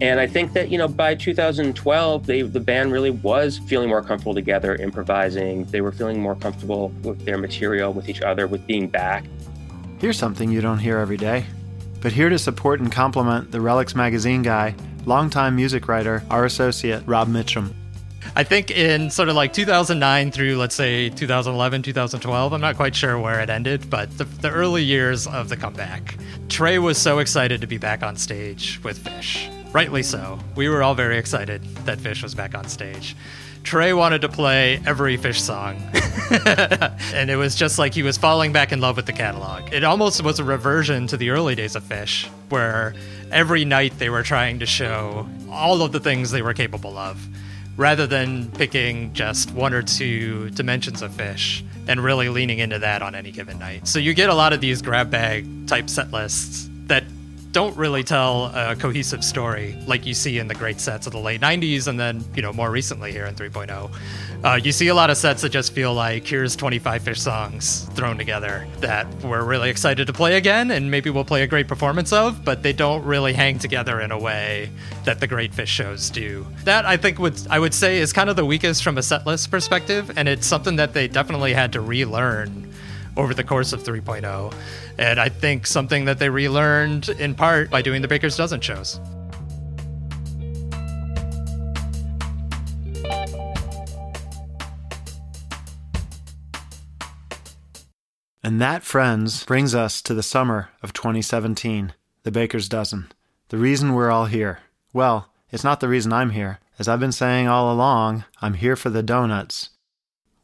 [0.00, 4.02] And I think that, you know, by 2012, they, the band really was feeling more
[4.02, 5.64] comfortable together, improvising.
[5.66, 9.24] They were feeling more comfortable with their material, with each other, with being back.
[9.98, 11.46] Here's something you don't hear every day.
[12.00, 14.74] But here to support and compliment the Relix Magazine guy,
[15.06, 17.72] longtime music writer, our associate, Rob Mitchum.
[18.34, 22.96] I think in sort of like 2009 through, let's say, 2011, 2012, I'm not quite
[22.96, 26.16] sure where it ended, but the, the early years of the comeback,
[26.48, 29.50] Trey was so excited to be back on stage with Phish.
[29.72, 30.38] Rightly so.
[30.54, 33.16] We were all very excited that Phish was back on stage.
[33.62, 35.76] Trey wanted to play every Phish song.
[37.14, 39.72] and it was just like he was falling back in love with the catalog.
[39.72, 42.94] It almost was a reversion to the early days of Phish, where
[43.30, 47.26] every night they were trying to show all of the things they were capable of,
[47.76, 53.02] rather than picking just one or two dimensions of Phish and really leaning into that
[53.02, 53.88] on any given night.
[53.88, 57.04] So you get a lot of these grab bag type set lists that
[57.52, 61.18] don't really tell a cohesive story like you see in the great sets of the
[61.18, 63.90] late 90s and then, you know, more recently here in 3.0.
[64.42, 67.84] Uh, you see a lot of sets that just feel like here's 25 Phish songs
[67.92, 71.68] thrown together that we're really excited to play again and maybe we'll play a great
[71.68, 74.70] performance of, but they don't really hang together in a way
[75.04, 76.46] that the great Phish shows do.
[76.64, 79.50] That I think would I would say is kind of the weakest from a setlist
[79.50, 82.71] perspective, and it's something that they definitely had to relearn
[83.16, 84.54] over the course of 3.0.
[84.98, 89.00] And I think something that they relearned in part by doing the Baker's Dozen shows.
[98.44, 101.94] And that, friends, brings us to the summer of 2017,
[102.24, 103.12] the Baker's Dozen.
[103.50, 104.58] The reason we're all here.
[104.92, 106.58] Well, it's not the reason I'm here.
[106.78, 109.70] As I've been saying all along, I'm here for the donuts.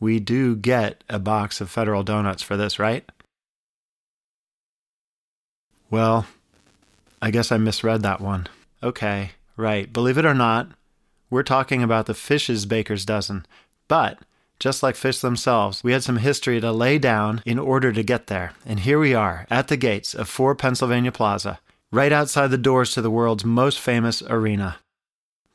[0.01, 3.05] We do get a box of federal donuts for this, right?
[5.91, 6.27] Well,
[7.21, 8.47] I guess I misread that one.
[8.83, 9.93] Okay, right.
[9.93, 10.69] Believe it or not,
[11.31, 13.45] we're talking about the Phish's Baker's Dozen.
[13.89, 14.19] But,
[14.61, 18.29] just like Phish themselves, we had some history to lay down in order to get
[18.29, 18.53] there.
[18.65, 21.59] And here we are, at the gates of 4 Pennsylvania Plaza,
[21.91, 24.77] right outside the doors to the world's most famous arena.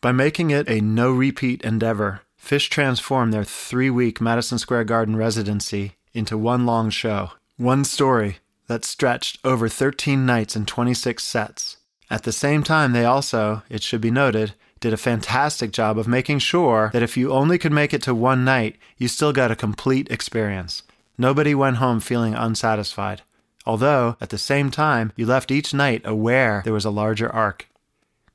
[0.01, 5.15] By making it a no repeat endeavor, Phish transformed their three week Madison Square Garden
[5.15, 11.77] residency into one long show, one story that stretched over 13 nights and 26 sets.
[12.09, 16.05] At the same time, they also, it should be noted, did a fantastic job of
[16.05, 19.51] making sure that if you only could make it to one night, you still got
[19.51, 20.83] a complete experience.
[21.17, 23.21] Nobody went home feeling unsatisfied.
[23.65, 27.69] Although, at the same time, you left each night aware there was a larger arc.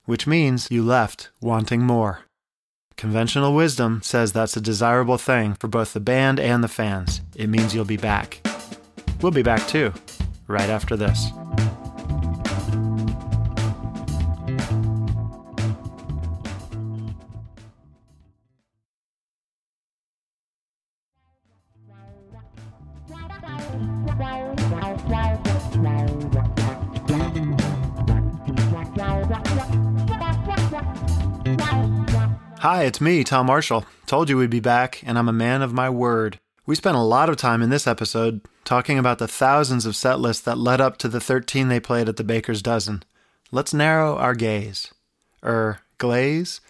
[0.06, 2.20] Which means you left wanting more.
[2.99, 7.20] Conventional wisdom says that's a desirable thing for both the band and the fans.
[7.36, 8.44] It means you'll be back.
[9.22, 9.92] We'll be back too,
[10.49, 11.30] right after this.
[32.61, 33.86] Hi, it's me, Tom Marshall.
[34.06, 36.40] Told you we'd be back, and I'm a man of my word.
[36.66, 40.18] We spent a lot of time in this episode talking about the thousands of set
[40.18, 43.04] lists that led up to the 13 they played at the Baker's Dozen.
[43.52, 44.92] Let's narrow our gaze,
[45.44, 46.61] er, glaze,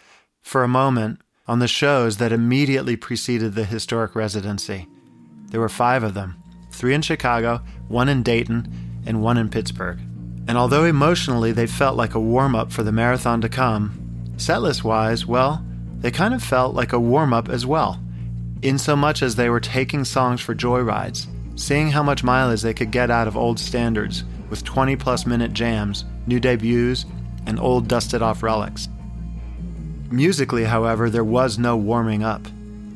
[0.43, 4.85] for a moment on the shows that immediately preceded the historic residency.
[5.47, 6.35] There were five of them
[6.69, 9.97] three in Chicago, one in Dayton, and one in Pittsburgh.
[10.47, 14.83] And although emotionally they felt like a warm up for the marathon to come, setlist
[14.83, 15.65] wise, well,
[15.99, 17.99] they kind of felt like a warm up as well,
[18.61, 22.73] in so much as they were taking songs for joyrides, seeing how much mileage they
[22.73, 27.05] could get out of old standards with 20 plus minute jams, new debuts,
[27.45, 28.89] and old dusted off relics.
[30.11, 32.41] Musically, however, there was no warming up.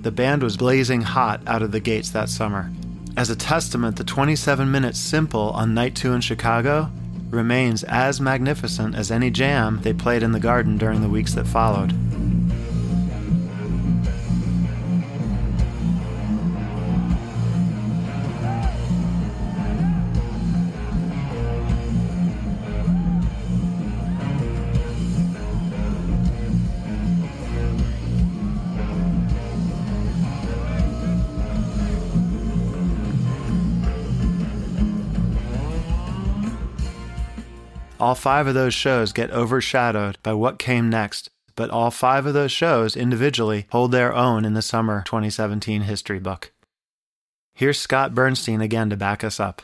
[0.02, 2.72] The band was blazing hot out of the gates that summer.
[3.16, 6.90] As a testament, the 27 minute simple on night two in Chicago
[7.30, 11.48] remains as magnificent as any jam they played in the garden during the weeks that
[11.48, 11.94] followed.
[38.04, 42.34] All five of those shows get overshadowed by what came next, but all five of
[42.34, 46.52] those shows individually hold their own in the summer 2017 history book.
[47.54, 49.62] Here's Scott Bernstein again to back us up.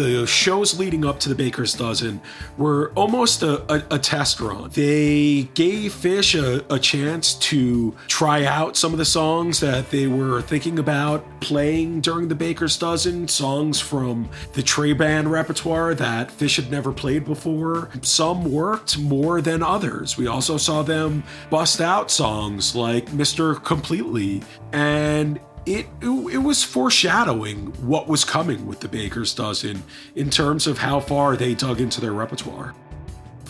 [0.00, 2.22] The shows leading up to the Baker's Dozen
[2.56, 4.70] were almost a, a, a test run.
[4.70, 10.06] They gave Phish a, a, chance to try out some of the songs that they
[10.06, 16.30] were thinking about playing during the Baker's Dozen, songs from the Trey Band repertoire that
[16.30, 17.90] Phish had never played before.
[18.00, 20.16] Some worked more than others.
[20.16, 23.62] We also saw them bust out songs like Mr.
[23.62, 24.42] Completely
[24.72, 29.82] and it, it, was foreshadowing what was coming with the Baker's Dozen
[30.14, 32.74] in terms of how far they dug into their repertoire.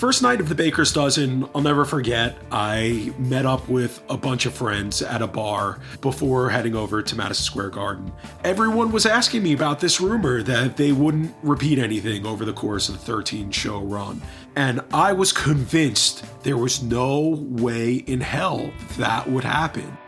[0.00, 2.34] First night of the Baker's Dozen, I'll never forget.
[2.50, 7.16] I met up with a bunch of friends at a bar before heading over to
[7.16, 8.10] Madison Square Garden.
[8.42, 12.88] Everyone was asking me about this rumor that they wouldn't repeat anything over the course
[12.88, 14.22] of the 13 show run.
[14.56, 19.98] And I was convinced there was no way in hell that would happen.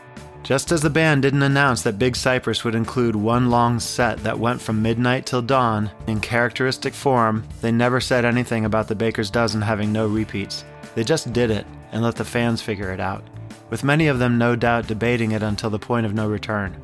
[0.43, 4.37] Just as the band didn't announce that Big Cypress would include one long set that
[4.37, 9.29] went from midnight till dawn in characteristic form, they never said anything about the Baker's
[9.29, 10.65] Dozen having no repeats.
[10.95, 13.23] They just did it and let the fans figure it out,
[13.69, 16.75] with many of them no doubt debating it until the point of no return.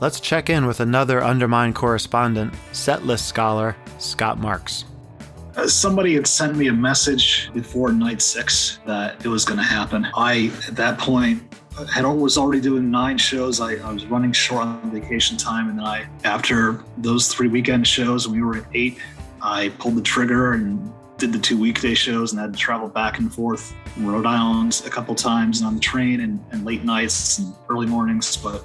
[0.00, 4.86] Let's check in with another Undermine correspondent, setlist scholar, Scott Marks.
[5.54, 9.64] Uh, Somebody had sent me a message before night six that it was going to
[9.64, 10.06] happen.
[10.14, 11.42] I, at that point,
[11.92, 13.60] had was already doing nine shows.
[13.60, 17.86] I, I was running short on vacation time, and then I, after those three weekend
[17.86, 18.98] shows, when we were at eight.
[19.42, 23.18] I pulled the trigger and did the two weekday shows, and had to travel back
[23.18, 26.84] and forth from Rhode Island a couple times and on the train, and, and late
[26.84, 28.36] nights and early mornings.
[28.36, 28.64] But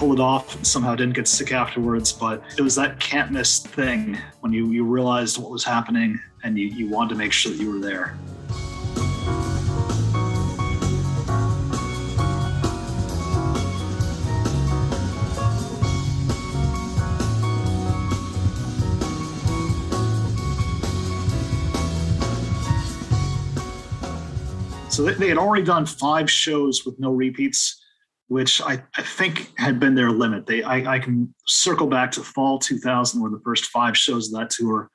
[0.00, 2.10] pulled it off and somehow didn't get sick afterwards.
[2.10, 6.58] But it was that can't miss thing when you, you realized what was happening and
[6.58, 8.16] you, you wanted to make sure that you were there.
[24.90, 27.80] So they, had already done five shows with no repeats,
[28.26, 30.46] which I, I think had been their limit.
[30.46, 34.40] They I, I can circle back to fall 2000, where the first five shows of
[34.40, 34.90] that tour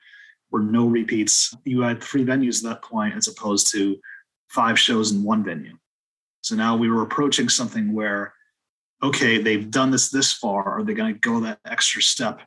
[0.52, 1.56] were no repeats.
[1.64, 3.96] You had three venues at that point, as opposed to
[4.50, 5.78] five shows in one venue.
[6.42, 8.34] So now we were approaching something where,
[9.02, 10.66] okay, they've done this this far.
[10.66, 12.42] Are they going to go that extra step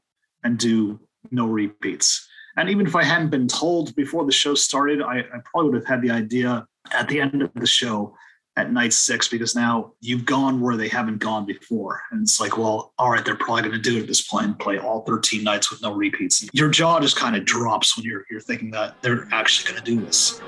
[0.44, 2.28] and do no repeats?
[2.58, 5.80] And even if I hadn't been told before the show started, I, I probably would
[5.80, 8.14] have had the idea at the end of the show
[8.58, 12.02] at night six because now you've gone where they haven't gone before.
[12.10, 14.46] And it's like, well, all right, they're probably going to do it at this point
[14.46, 16.48] and play all 13 nights with no repeats.
[16.52, 19.96] Your jaw just kind of drops when you're, you're thinking that they're actually going to
[19.96, 20.42] do this.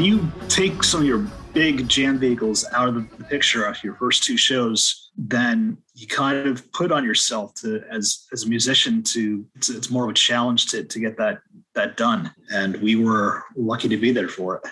[0.00, 3.96] When you take some of your big jam vehicles out of the picture after your
[3.96, 9.02] first two shows, then you kind of put on yourself to as as a musician
[9.02, 11.40] to it's, it's more of a challenge to to get that
[11.74, 12.34] that done.
[12.50, 14.62] And we were lucky to be there for it.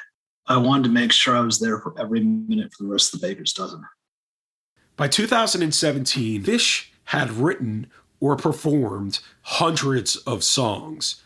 [0.46, 3.20] I wanted to make sure I was there for every minute for the rest of
[3.20, 3.84] the Baker's dozen.
[4.96, 11.22] By 2017, Phish had written or performed hundreds of songs.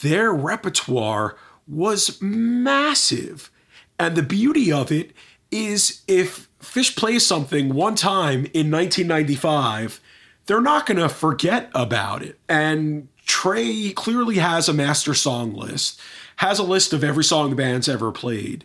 [0.00, 1.36] Their repertoire
[1.66, 3.50] was massive.
[3.98, 5.12] And the beauty of it
[5.50, 10.00] is if Phish plays something one time in 1995,
[10.46, 12.38] they're not going to forget about it.
[12.48, 16.00] And Trey clearly has a master song list,
[16.36, 18.64] has a list of every song the band's ever played.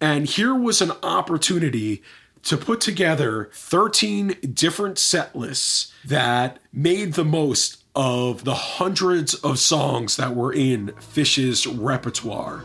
[0.00, 2.02] And here was an opportunity
[2.42, 9.58] to put together 13 different set lists that made the most of the hundreds of
[9.58, 12.64] songs that were in Phish's repertoire.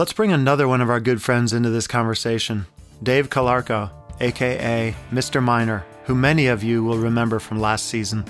[0.00, 2.64] Let's bring another one of our good friends into this conversation
[3.02, 3.90] Dave Calarco,
[4.20, 5.42] aka Mr.
[5.42, 8.24] Miner, who many of you will remember from last season.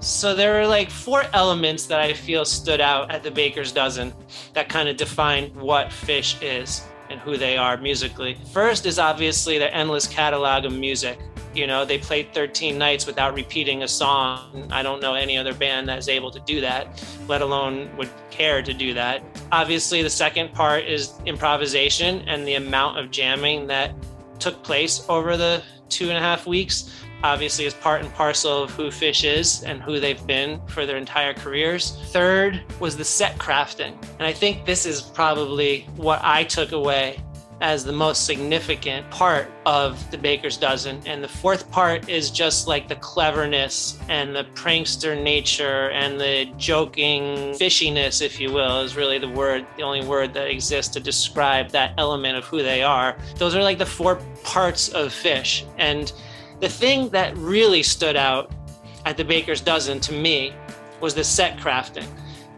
[0.00, 4.14] So there are like four elements that I feel stood out at the Baker's Dozen
[4.54, 8.38] that kind of define what Phish is and who they are musically.
[8.52, 11.18] First is obviously their endless catalog of music.
[11.52, 14.68] You know, they played 13 nights without repeating a song.
[14.70, 18.08] I don't know any other band that is able to do that, let alone would
[18.30, 19.22] care to do that.
[19.50, 23.92] Obviously, the second part is improvisation and the amount of jamming that
[24.40, 26.90] took place over the two and a half weeks
[27.22, 30.96] obviously is part and parcel of who Phish is and who they've been for their
[30.96, 31.98] entire careers.
[32.06, 33.92] Third was the set crafting.
[34.18, 37.22] And I think this is probably what I took away
[37.60, 41.02] as the most significant part of the Baker's Dozen.
[41.06, 46.46] And the fourth part is just like the cleverness and the prankster nature and the
[46.56, 51.00] joking Phishiness, if you will, is really the word, the only word that exists to
[51.00, 53.16] describe that element of who they are.
[53.36, 55.64] Those are like the four parts of Phish.
[55.78, 56.12] And
[56.60, 58.52] the thing that really stood out
[59.04, 60.54] at the Baker's Dozen to me
[61.00, 62.06] was the set crafting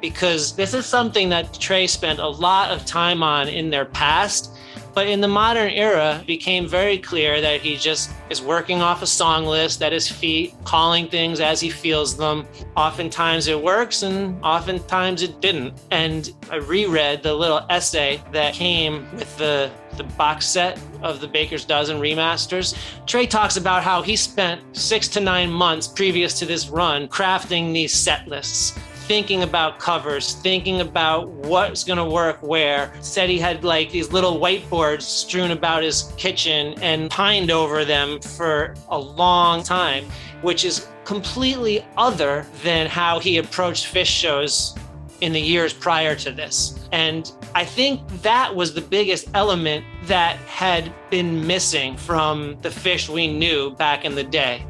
[0.02, 4.50] because this is something that Trey spent a lot of time on in their past.
[4.94, 9.02] But in the modern era, it became very clear that he just is working off
[9.02, 12.46] a song list at his feet, calling things as he feels them.
[12.76, 15.74] Oftentimes it works, and oftentimes it didn't.
[15.90, 21.28] And I reread the little essay that came with the the box set of the
[21.28, 22.74] Baker's Dozen remasters.
[23.06, 27.74] Trey talks about how he spent six to nine months previous to this run crafting
[27.74, 32.92] these set lists thinking about covers, thinking about what's going to work where.
[33.00, 38.20] Said he had like these little whiteboards strewn about his kitchen and pined over them
[38.20, 40.04] for a long time,
[40.42, 44.76] which is completely other than how he approached Phish shows
[45.20, 46.78] in the years prior to this.
[46.92, 53.08] And I think that was the biggest element that had been missing from the Phish
[53.08, 54.64] we knew back in the day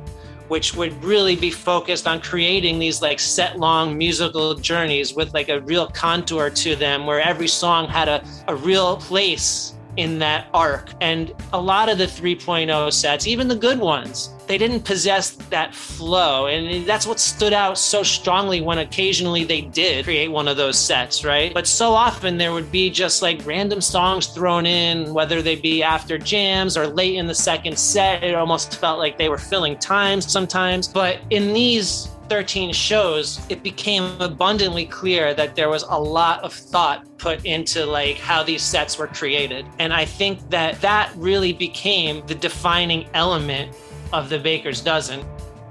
[0.49, 5.49] which would really be focused on creating these like set long musical journeys with like
[5.49, 10.49] a real contour to them where every song had a, a real place in that
[10.55, 10.91] arc.
[11.01, 15.75] And a lot of the 3.0 sets, even the good ones, they didn't possess that
[15.75, 16.47] flow.
[16.47, 20.79] And that's what stood out so strongly when occasionally they did create one of those
[20.79, 21.53] sets, right?
[21.55, 25.83] But so often there would be just like random songs thrown in, whether they be
[25.83, 28.23] after jams or late in the second set.
[28.23, 30.89] It almost felt like they were filling times sometimes.
[30.89, 36.51] But in these 13 shows, it became abundantly clear that there was a lot of
[36.51, 39.67] thought put into like how these sets were created.
[39.79, 43.77] And I think that that really became the defining element
[44.15, 45.23] of the Baker's Dozen.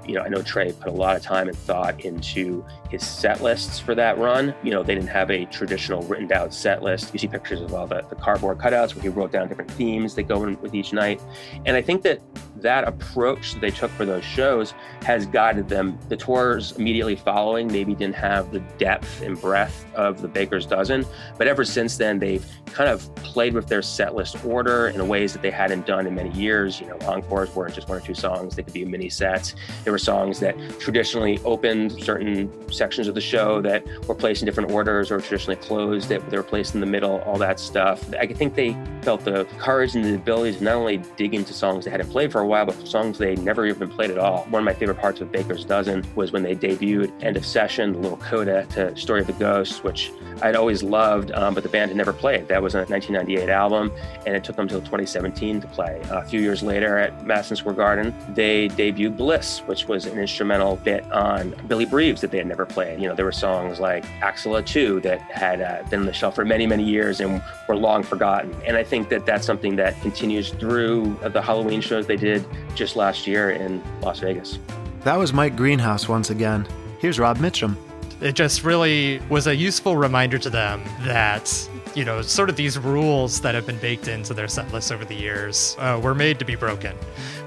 [0.06, 3.42] You know, I know Trey put a lot of time and thought into his set
[3.42, 4.54] lists for that run.
[4.62, 7.12] You know, they didn't have a traditional written down set list.
[7.14, 10.14] You see pictures of all the, the cardboard cutouts where he wrote down different themes
[10.14, 11.20] that go in with each night.
[11.64, 12.20] And I think that
[12.56, 15.98] that approach that they took for those shows has guided them.
[16.08, 21.06] The tours immediately following maybe didn't have the depth and breadth of the Baker's Dozen,
[21.38, 25.32] but ever since then, they've kind of played with their set list order in ways
[25.32, 26.80] that they hadn't done in many years.
[26.80, 29.54] You know, encores weren't just one or two songs, they could be mini sets.
[29.84, 32.48] There were songs that traditionally opened certain
[32.82, 36.36] sections of the show that were placed in different orders or traditionally closed that they
[36.36, 38.12] were placed in the middle, all that stuff.
[38.14, 41.84] I think they felt the courage and the ability to not only dig into songs
[41.84, 44.38] they hadn't played for a while, but songs they never even played at all.
[44.50, 47.92] One of my favorite parts of Baker's Dozen was when they debuted End of Session,
[47.92, 50.10] the little coda to Story of the Ghost, which
[50.42, 52.48] I'd always loved, um, but the band had never played.
[52.48, 53.92] That was a 1998 album,
[54.26, 56.00] and it took them until 2017 to play.
[56.10, 60.76] a few years later at Madison Square Garden, they debuted Bliss, which was an instrumental
[60.76, 63.00] bit on Billy Breathes that they had never played.
[63.00, 66.34] You know, there were songs like Axilla 2 that had uh, been on the shelf
[66.34, 68.54] for many, many years and were long forgotten.
[68.66, 72.44] And I think that that's something that continues through the Halloween shows they did
[72.74, 74.58] just last year in Las Vegas.
[75.04, 76.66] That was Mike Greenhaus once again.
[76.98, 77.76] Here's Rob Mitchum.
[78.20, 82.78] It just really was a useful reminder to them that, you know, sort of these
[82.78, 86.38] rules that have been baked into their set lists over the years uh, were made
[86.38, 86.96] to be broken,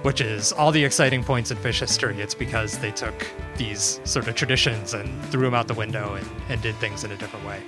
[0.03, 2.21] which is all the exciting points in Phish history.
[2.21, 3.27] It's because they took
[3.57, 7.11] these sort of traditions and threw them out the window and, and did things in
[7.11, 7.61] a different way.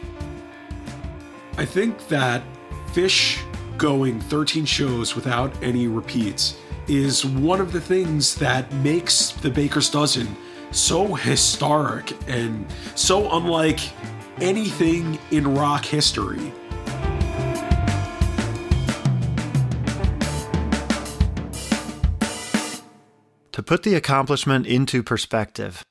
[1.57, 2.43] I think that
[2.88, 3.41] Phish
[3.78, 6.57] going 13 shows without any repeats
[6.88, 10.36] is one of the things that makes the Baker's Dozen
[10.71, 12.65] so historic and
[12.95, 13.80] so unlike
[14.41, 16.53] anything in rock history.
[23.58, 25.84] To put the accomplishment into perspective,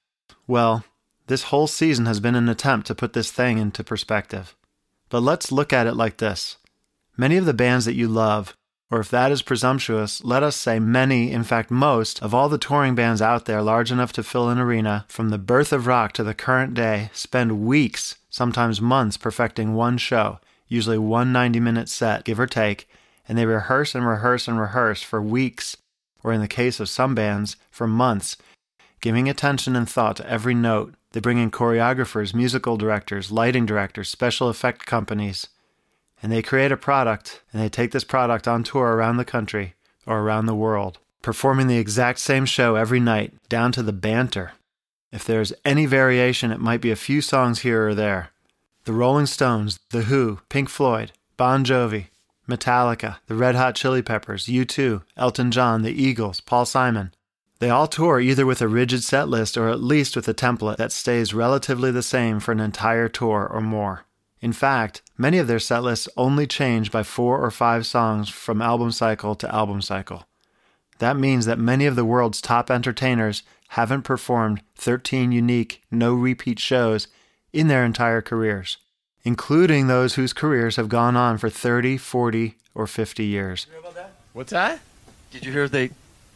[0.47, 0.85] well,
[1.27, 4.55] this whole season has been an attempt to put this thing into perspective.
[5.09, 6.59] But let's look at it like this
[7.17, 8.57] many of the bands that you love,
[8.89, 12.57] or if that is presumptuous, let us say many, in fact, most, of all the
[12.57, 16.12] touring bands out there large enough to fill an arena, from the birth of rock
[16.12, 20.39] to the current day, spend weeks, sometimes months, perfecting one show,
[20.69, 22.89] usually one 90 minute set, give or take,
[23.29, 25.77] and they rehearse and rehearse and rehearse for weeks,
[26.27, 28.37] or in the case of some bands, for months,
[29.01, 30.93] giving attention and thought to every note.
[31.12, 35.47] They bring in choreographers, musical directors, lighting directors, special effect companies,
[36.20, 39.74] and they create a product, and they take this product on tour around the country
[40.05, 44.55] or around the world, performing the exact same show every night, down to the banter.
[45.12, 48.31] If there's any variation, it might be a few songs here or there.
[48.85, 52.07] The Rolling Stones, The Who, Pink Floyd, Bon Jovi,
[52.49, 57.12] Metallica, the Red Hot Chili Peppers, U2, Elton John, the Eagles, Paul Simon.
[57.59, 60.76] They all tour either with a rigid set list or at least with a template
[60.76, 64.05] that stays relatively the same for an entire tour or more.
[64.40, 68.61] In fact, many of their set lists only change by four or five songs from
[68.61, 70.26] album cycle to album cycle.
[70.99, 76.59] That means that many of the world's top entertainers haven't performed 13 unique, no repeat
[76.59, 77.09] shows
[77.53, 78.76] in their entire careers,
[79.27, 83.66] including those whose careers have gone on for 30, 40, or 50 years.
[84.33, 84.79] What's that?
[85.33, 85.91] Did you hear they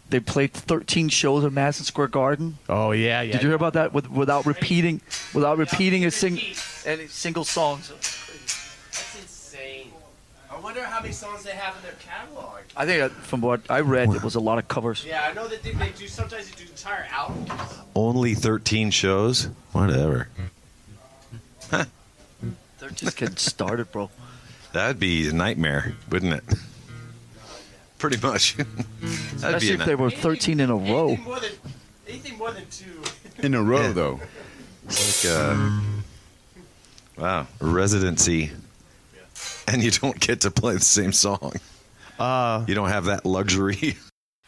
[0.08, 2.58] they played 13 shows at Madison Square Garden?
[2.68, 3.32] Oh yeah, yeah.
[3.32, 3.94] Did you hear about that?
[3.94, 5.00] With, without repeating,
[5.32, 6.40] without repeating a sing,
[6.84, 7.80] any single song.
[7.86, 9.92] That's insane.
[10.50, 12.58] I wonder how many songs they have in their catalog.
[12.76, 15.04] I think uh, from what I read, it was a lot of covers.
[15.06, 16.08] Yeah, I know that they, they do.
[16.08, 17.50] Sometimes they do entire albums.
[17.94, 19.48] Only 13 shows?
[19.72, 20.28] Whatever.
[21.70, 21.82] Hmm.
[22.90, 24.10] They're just getting started, bro.
[24.72, 26.44] That'd be a nightmare, wouldn't it?
[27.98, 28.56] Pretty much.
[28.56, 28.76] That'd
[29.36, 31.08] Especially be a if they were 13 in a row.
[31.08, 31.50] Anything more than
[32.08, 32.84] anything more than two.
[33.42, 34.20] In a row, though.
[34.84, 35.80] It's like uh,
[37.16, 38.50] wow, residency,
[39.66, 41.54] and you don't get to play the same song.
[42.18, 43.96] Uh, you don't have that luxury.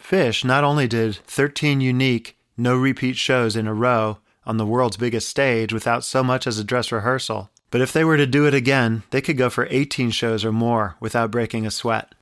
[0.03, 4.97] Phish not only did 13 unique, no repeat shows in a row on the world's
[4.99, 8.47] biggest stage without so much as a dress rehearsal, but if they were to do
[8.47, 12.15] it again, they could go for 18 shows or more without breaking a sweat.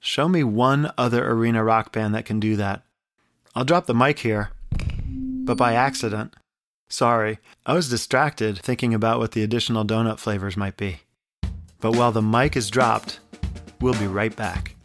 [0.00, 2.82] Show me one other arena rock band that can do that.
[3.54, 4.50] I'll drop the mic here,
[5.44, 6.34] but by accident.
[6.88, 11.00] Sorry, I was distracted thinking about what the additional donut flavors might be.
[11.80, 13.20] But while the mic is dropped,
[13.80, 14.75] we'll be right back.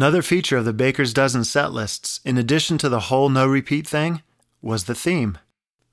[0.00, 3.86] Another feature of the Baker's Dozen set lists, in addition to the whole no repeat
[3.86, 4.22] thing,
[4.62, 5.36] was the theme.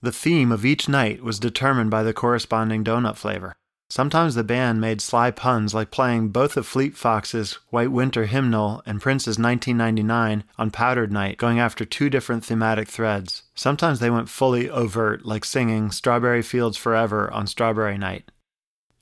[0.02, 3.58] The theme of each night was determined by the corresponding donut flavor.
[3.90, 8.82] Sometimes the band made sly puns like playing both of Fleet Foxes' White Winter Hymnal
[8.86, 13.44] and Prince's 1999 on Powdered Night, going after two different thematic threads.
[13.56, 18.32] Sometimes they went fully overt, like singing Strawberry Fields Forever on Strawberry Night.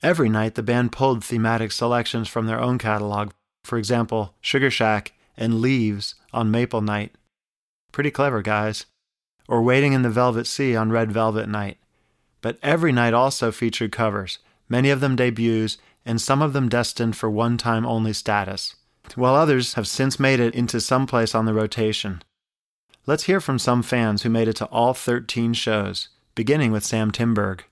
[0.02, 3.30] Every night, the band pulled thematic selections from their own catalog,
[3.66, 7.14] for example, Sugar Shack and Leaves on Maple Night.
[7.92, 8.86] Pretty clever, guys.
[9.48, 11.78] Or Waiting in the Velvet Sea on Red Velvet Night.
[12.40, 14.38] But every night also featured covers,
[14.68, 18.76] many of them debuts, and some of them destined for one time only status,
[19.16, 22.22] while others have since made it into some place on the rotation.
[23.04, 27.10] Let's hear from some fans who made it to all 13 shows, beginning with Sam
[27.10, 27.62] Timberg.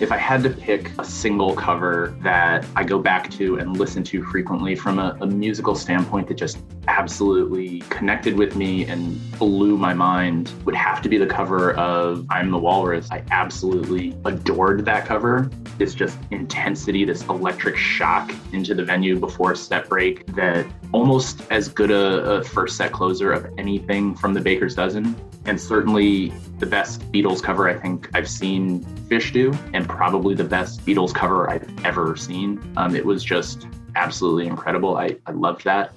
[0.00, 4.02] If I had to pick a single cover that I go back to and listen
[4.04, 9.78] to frequently from a, a musical standpoint that just absolutely connected with me and blew
[9.78, 13.08] my mind, would have to be the cover of I'm the Walrus.
[13.12, 15.48] I absolutely adored that cover.
[15.78, 21.68] This just intensity, this electric shock into the venue before set break that almost as
[21.68, 25.14] good a, a first set closer of anything from the Baker's Dozen.
[25.46, 30.44] And certainly the best Beatles cover I think I've seen Phish do, and probably the
[30.44, 32.62] best Beatles cover I've ever seen.
[32.76, 33.66] Um, it was just
[33.96, 34.96] absolutely incredible.
[34.96, 35.92] I, I loved that.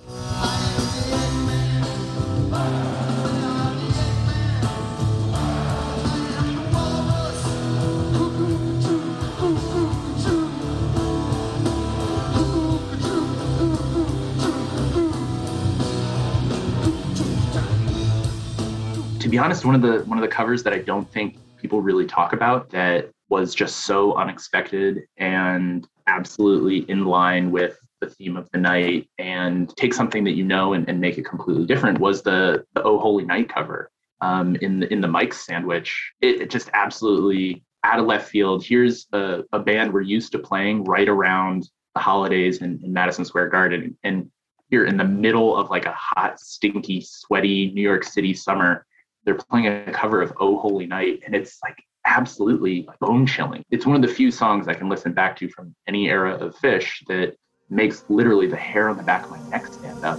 [19.37, 22.07] Be honest, one of the one of the covers that I don't think people really
[22.07, 28.49] talk about that was just so unexpected and absolutely in line with the theme of
[28.51, 32.23] the night and take something that you know and, and make it completely different was
[32.23, 36.13] the, the Oh Holy Night cover um, in the in the Mike's sandwich.
[36.19, 38.65] It, it just absolutely out of left field.
[38.65, 43.23] Here's a, a band we're used to playing right around the holidays in, in Madison
[43.23, 44.31] Square Garden and
[44.71, 48.83] here in the middle of like a hot, stinky, sweaty New York City summer
[49.27, 53.65] they're playing a cover of Oh Holy Night, and it's like absolutely bone chilling.
[53.71, 56.55] It's one of the few songs I can listen back to from any era of
[56.55, 57.35] Phish that
[57.69, 60.17] makes literally the hair on the back of my neck stand up.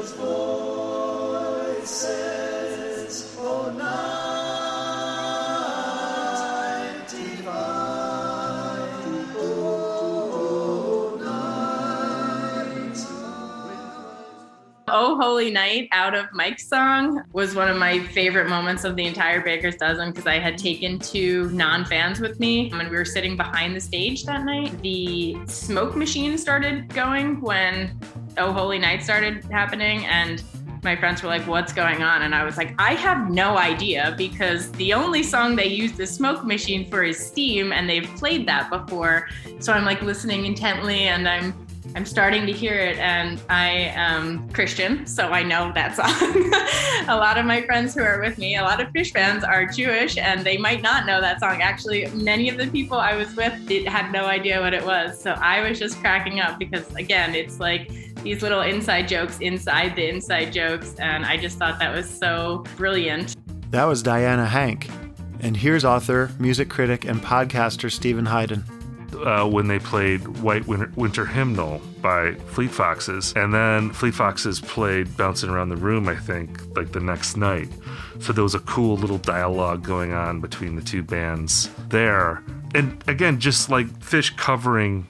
[0.00, 0.69] voices,
[14.92, 19.06] Oh Holy Night out of Mike's song was one of my favorite moments of the
[19.06, 23.04] entire Baker's Dozen because I had taken two non fans with me and we were
[23.04, 24.80] sitting behind the stage that night.
[24.82, 27.98] The smoke machine started going when
[28.36, 30.42] Oh Holy Night started happening and
[30.82, 32.22] my friends were like, What's going on?
[32.22, 36.06] And I was like, I have no idea because the only song they use the
[36.06, 39.28] smoke machine for is Steam and they've played that before.
[39.58, 41.52] So I'm like listening intently and I'm
[41.94, 47.08] I'm starting to hear it, and I am Christian, so I know that song.
[47.08, 49.66] a lot of my friends who are with me, a lot of Phish fans, are
[49.66, 51.62] Jewish, and they might not know that song.
[51.62, 53.52] Actually, many of the people I was with
[53.86, 57.58] had no idea what it was, so I was just cracking up because, again, it's
[57.58, 57.90] like
[58.22, 62.64] these little inside jokes inside the inside jokes, and I just thought that was so
[62.76, 63.36] brilliant.
[63.70, 64.88] That was Diana Hank.
[65.40, 68.64] And here's author, music critic, and podcaster Steven Hyden
[69.14, 73.32] uh, when they played White Winter, Winter, Hymnal by Fleet Foxes.
[73.34, 77.68] And then Fleet Foxes played Bouncing Around the Room, I think, like the next night.
[78.20, 82.42] So there was a cool little dialogue going on between the two bands there.
[82.74, 85.08] And again, just like Phish covering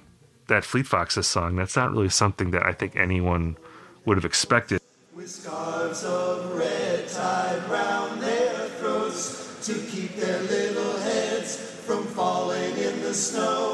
[0.48, 3.56] that Fleet Foxes song, that's not really something that I think anyone
[4.04, 4.80] would have expected.
[5.14, 12.76] With scarves of red tied round their throats to keep their little heads from falling
[12.78, 13.69] in the snow.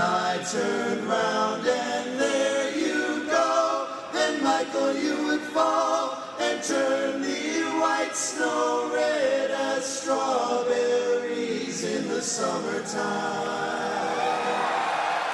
[0.00, 3.88] I turned round and there you go.
[4.14, 12.22] And Michael, you would fall and turn the white snow red as strawberries in the
[12.22, 13.58] summertime.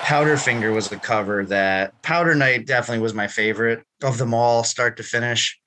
[0.01, 4.97] Powderfinger was a cover that Powder Night definitely was my favorite of them all, start
[4.97, 5.61] to finish.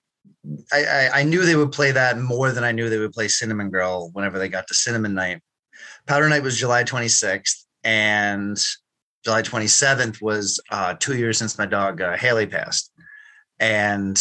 [0.71, 3.27] I, I, I knew they would play that more than I knew they would play
[3.27, 5.41] Cinnamon Girl whenever they got to Cinnamon Night.
[6.07, 8.57] Powder Night was July 26th, and
[9.23, 12.91] July 27th was uh, two years since my dog uh, Haley passed,
[13.59, 14.17] and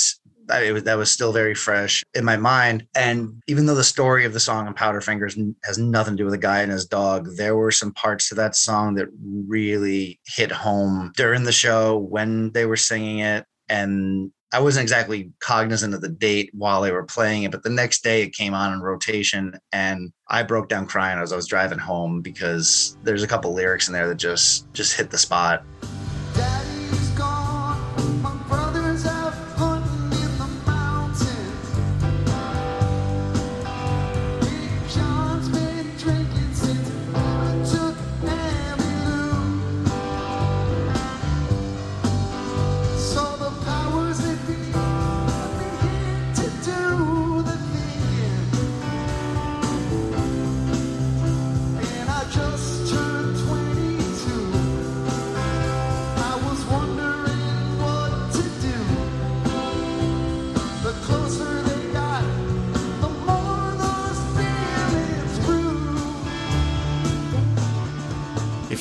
[0.49, 2.87] was, that was still very fresh in my mind.
[2.95, 6.35] And even though the story of the song on Powderfingers has nothing to do with
[6.35, 9.09] a guy and his dog, there were some parts to that song that
[9.49, 15.33] really hit home during the show when they were singing it, and I wasn't exactly
[15.41, 18.55] cognizant of the date while they were playing it, but the next day it came
[18.55, 23.23] on in rotation and I broke down crying as I was driving home because there's
[23.23, 25.65] a couple lyrics in there that just just hit the spot.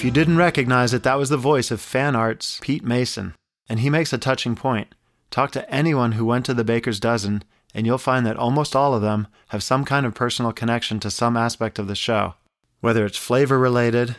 [0.05, 3.33] You didn't recognize it, that was the voice of fan arts Pete Mason.
[3.67, 4.93] And he makes a touching point.
[5.31, 7.43] Talk to anyone who went to the Baker's Dozen,
[7.73, 11.09] and you'll find that almost all of them have some kind of personal connection to
[11.09, 12.35] some aspect of the show.
[12.81, 14.15] Whether it's flavor related,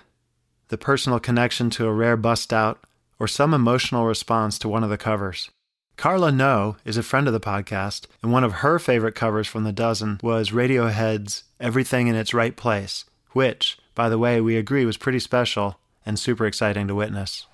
[0.68, 2.84] the personal connection to a rare bust out,
[3.20, 5.50] or some emotional response to one of the covers.
[5.96, 9.62] Carla No is a friend of the podcast, and one of her favorite covers from
[9.62, 14.84] the dozen was Radiohead's Everything in Its Right Place, which, by the way, we agree
[14.84, 17.48] was pretty special and super exciting to witness.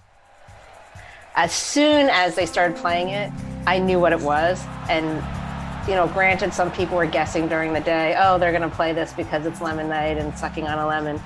[1.34, 3.32] As soon as they started playing it,
[3.66, 4.62] I knew what it was.
[4.90, 5.24] And,
[5.88, 8.92] you know, granted, some people were guessing during the day, oh, they're going to play
[8.92, 11.18] this because it's lemon night and sucking on a lemon.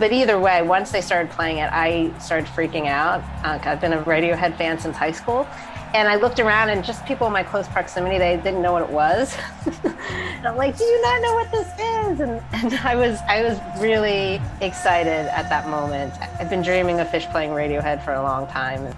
[0.00, 3.22] But either way, once they started playing it, I started freaking out.
[3.44, 5.46] Uh, I've been a Radiohead fan since high school.
[5.94, 8.82] And I looked around and just people in my close proximity, they didn't know what
[8.82, 9.36] it was.
[9.84, 12.20] and I'm like, do you not know what this is?
[12.20, 16.14] And, and I was I was really excited at that moment.
[16.40, 18.92] I've been dreaming of Phish playing Radiohead for a long time.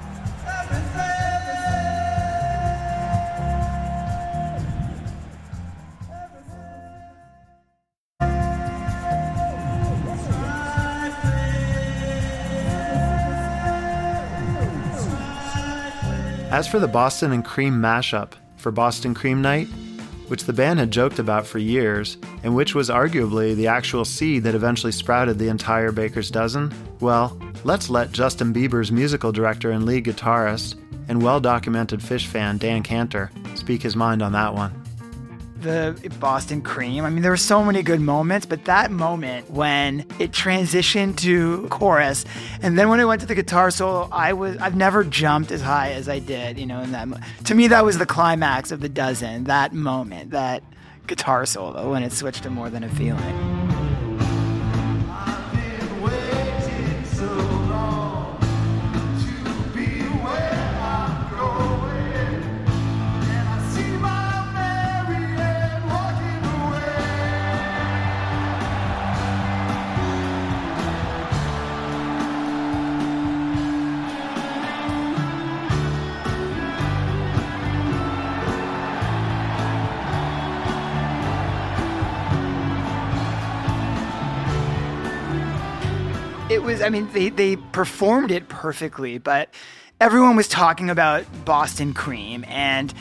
[16.54, 19.66] As for the Boston and Cream mashup for Boston Cream Night,
[20.28, 24.44] which the band had joked about for years, and which was arguably the actual seed
[24.44, 29.84] that eventually sprouted the entire Baker's Dozen, well, let's let Justin Bieber's musical director and
[29.84, 30.76] lead guitarist
[31.08, 34.83] and well documented Phish fan Dan Kanter speak his mind on that one.
[35.64, 37.04] The Boston Cream.
[37.04, 41.66] I mean, there were so many good moments, but that moment when it transitioned to
[41.70, 42.24] chorus,
[42.62, 45.62] and then when it went to the guitar solo, I was I've never jumped as
[45.62, 46.58] high as I did.
[46.58, 47.08] You know, in that
[47.46, 49.44] to me that was the climax of the dozen.
[49.44, 50.62] That moment, that
[51.06, 53.53] guitar solo when it switched to more than a feeling.
[86.74, 89.48] Was i mean they, they performed it perfectly but
[90.00, 92.92] everyone was talking about boston cream and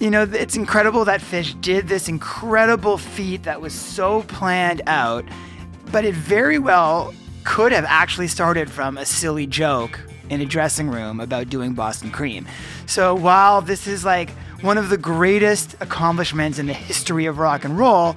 [0.00, 5.24] you know it's incredible that Phish did this incredible feat that was so planned out
[5.92, 7.14] but it very well
[7.44, 12.10] could have actually started from a silly joke in a dressing room about doing boston
[12.10, 12.46] cream.
[12.86, 17.64] So while this is like one of the greatest accomplishments in the history of rock
[17.64, 18.16] and roll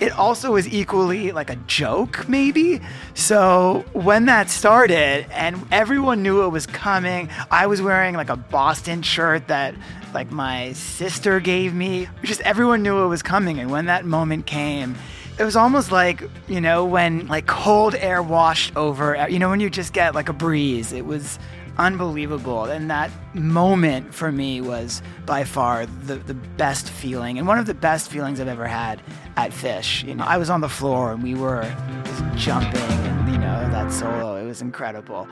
[0.00, 2.80] it also is equally like a joke, maybe.
[3.14, 8.36] So when that started and everyone knew it was coming, I was wearing like a
[8.36, 9.74] Boston shirt that
[10.14, 12.08] like my sister gave me.
[12.22, 13.58] Just everyone knew it was coming.
[13.58, 14.94] And when that moment came,
[15.38, 19.60] it was almost like, you know, when like cold air washed over, you know, when
[19.60, 20.92] you just get like a breeze.
[20.92, 21.38] It was
[21.78, 22.64] unbelievable.
[22.64, 27.66] And that moment for me was by far the, the best feeling and one of
[27.66, 29.02] the best feelings I've ever had
[29.36, 30.06] at Phish.
[30.06, 31.62] You know, I was on the floor and we were
[32.04, 35.28] just jumping and, you know, that solo, it was incredible.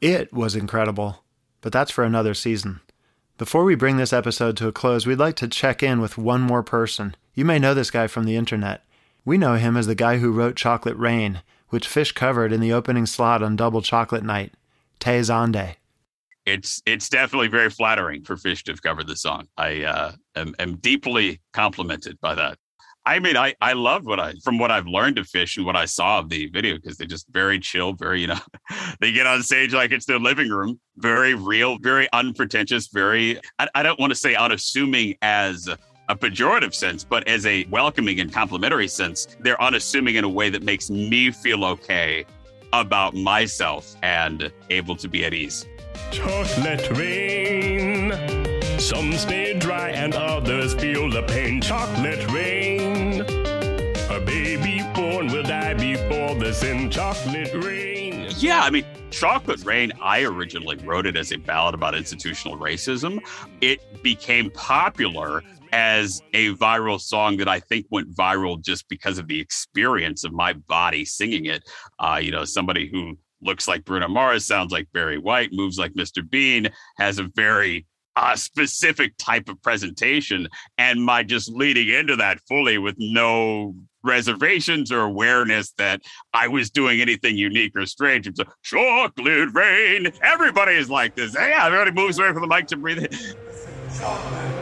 [0.00, 1.22] It was incredible,
[1.60, 2.80] but that's for another season.
[3.38, 6.40] Before we bring this episode to a close, we'd like to check in with one
[6.40, 7.14] more person.
[7.34, 8.84] You may know this guy from the internet.
[9.24, 12.72] We know him as the guy who wrote Chocolate Rain, which Phish covered in the
[12.72, 14.52] opening slot on Double Chocolate Night,
[14.98, 15.76] Tay Zonday.
[16.44, 19.46] It's it's definitely very flattering for Phish to have covered the song.
[19.56, 22.58] I uh, am, am deeply complimented by that.
[23.06, 25.76] I mean, I I loved what I from what I've learned of Phish and what
[25.76, 28.40] I saw of the video because they're just very chill, very you know,
[29.00, 33.68] they get on stage like it's their living room, very real, very unpretentious, very I,
[33.76, 35.68] I don't want to say unassuming as
[36.08, 40.50] a pejorative sense, but as a welcoming and complimentary sense, they're unassuming in a way
[40.50, 42.24] that makes me feel okay
[42.72, 45.66] about myself and able to be at ease.
[46.10, 48.12] Chocolate rain.
[48.78, 51.60] Some stay dry and others feel the pain.
[51.60, 53.20] Chocolate rain.
[54.10, 54.51] A baby
[56.38, 56.90] the sin.
[56.90, 58.28] Chocolate rain.
[58.38, 63.20] Yeah, I mean, Chocolate Rain, I originally wrote it as a ballad about institutional racism.
[63.60, 69.28] It became popular as a viral song that I think went viral just because of
[69.28, 71.62] the experience of my body singing it.
[71.98, 75.94] Uh, you know, somebody who looks like Bruno Mars, sounds like Barry White, moves like
[75.94, 76.28] Mr.
[76.28, 80.48] Bean, has a very uh, specific type of presentation.
[80.78, 83.74] And my just leading into that fully with no
[84.04, 88.26] reservations or awareness that I was doing anything unique or strange.
[88.26, 90.12] It's a chocolate rain.
[90.22, 91.34] Everybody is like this.
[91.34, 93.12] Yeah, everybody moves away from the mic to breathe.
[93.98, 94.61] Chocolate.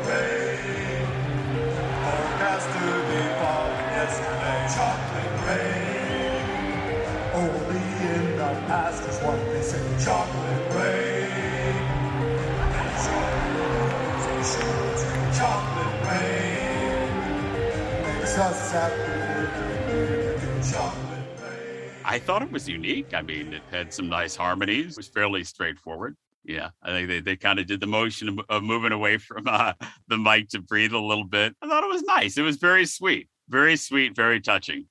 [22.10, 23.14] I thought it was unique.
[23.14, 24.94] I mean, it had some nice harmonies.
[24.94, 26.16] It was fairly straightforward.
[26.44, 29.46] Yeah, I think they, they kind of did the motion of, of moving away from
[29.46, 29.74] uh,
[30.08, 31.54] the mic to breathe a little bit.
[31.62, 32.36] I thought it was nice.
[32.36, 34.86] It was very sweet, very sweet, very touching.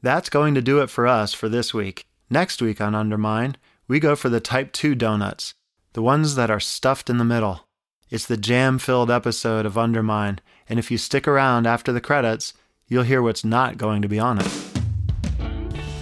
[0.00, 2.06] That's going to do it for us for this week.
[2.30, 5.52] Next week on Undermine, we go for the Type 2 donuts,
[5.92, 7.68] the ones that are stuffed in the middle.
[8.08, 12.54] It's the jam filled episode of Undermine, and if you stick around after the credits,
[12.88, 14.61] you'll hear what's not going to be on it.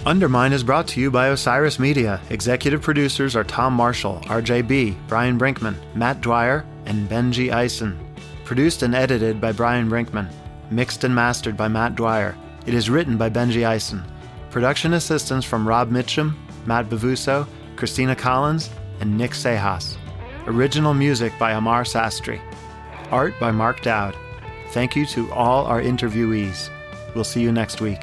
[0.03, 2.19] Undermine is brought to you by Osiris Media.
[2.31, 7.99] Executive producers are Tom Marshall, RJ Bee, Brian Brinkman, Matt Dwyer, and Benjy Eisen.
[8.43, 10.27] Produced and edited by Brian Brinkman.
[10.71, 12.35] Mixed and mastered by Matt Dwyer.
[12.65, 14.03] It is written by Benjy Eisen.
[14.49, 16.33] Production assistance from Rob Mitchum,
[16.65, 18.71] Matt Bavuso, Christina Collins,
[19.01, 19.97] and Nick Cejas.
[20.47, 22.41] Original music by Amar Sastry.
[23.11, 24.15] Art by Mark Dowd.
[24.71, 26.71] Thank you to all our interviewees.
[27.13, 27.99] We'll see you next week.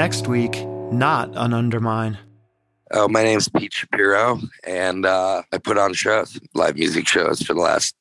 [0.00, 2.16] Next week, not an undermine.
[2.90, 7.52] Oh, my name's Pete Shapiro, and uh, I put on shows, live music shows for
[7.52, 7.94] the last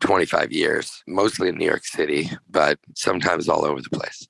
[0.00, 4.26] 25 years, mostly in New York City, but sometimes all over the place.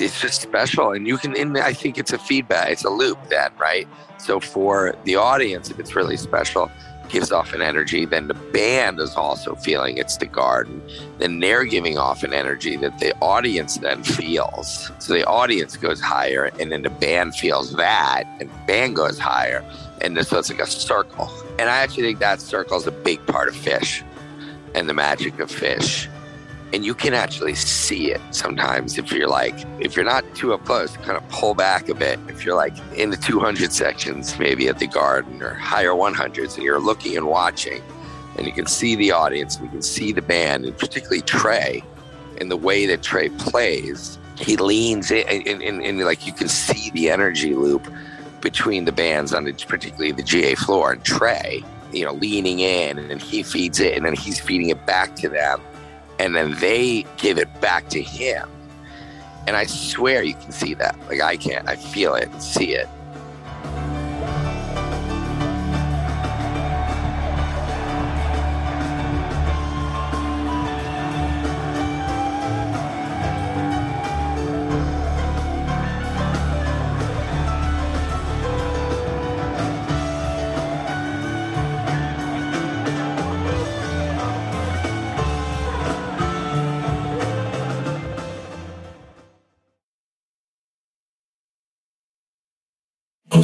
[0.00, 1.56] It's just special, and you can.
[1.56, 2.70] I think it's a feedback.
[2.70, 3.86] It's a loop, then, right?
[4.18, 6.68] So for the audience, if it's really special,
[7.12, 8.04] gives off an energy.
[8.06, 10.82] Then the band is also feeling it's the garden.
[11.18, 14.90] Then they're giving off an energy that the audience then feels.
[14.98, 19.18] So the audience goes higher, and then the band feels that, and the band goes
[19.18, 19.62] higher,
[20.00, 21.30] and so it's like a circle.
[21.58, 24.02] And I actually think that circle is a big part of Phish,
[24.74, 26.08] and the magic of Phish.
[26.72, 30.64] And you can actually see it sometimes if you're like, if you're not too up
[30.64, 32.18] close, kind of pull back a bit.
[32.28, 36.64] If you're like in the 200 sections, maybe at the garden or higher 100s, and
[36.64, 37.82] you're looking and watching,
[38.38, 41.84] and you can see the audience, and you can see the band, and particularly Trey,
[42.40, 46.48] and the way that Trey plays, he leans in, and, and, and like you can
[46.48, 47.86] see the energy loop
[48.40, 51.62] between the bands on the, particularly the GA floor and Trey,
[51.92, 55.28] you know, leaning in, and he feeds it, and then he's feeding it back to
[55.28, 55.60] them
[56.18, 58.48] and then they give it back to him.
[59.46, 60.96] And I swear you can see that.
[61.08, 61.68] Like I can't.
[61.68, 62.88] I feel it see it.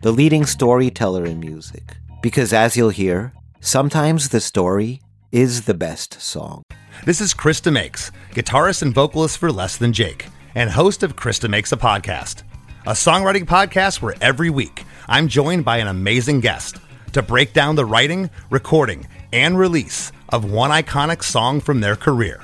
[0.00, 5.00] the leading storyteller in music, because as you'll hear, sometimes the story
[5.32, 6.62] is the best song.
[7.06, 11.38] This is Chris DeMakes, guitarist and vocalist for Less Than Jake, and host of Chris
[11.38, 12.42] DeMakes a Podcast,
[12.86, 16.76] a songwriting podcast where every week I'm joined by an amazing guest
[17.12, 22.42] to break down the writing, recording, and release of one iconic song from their career.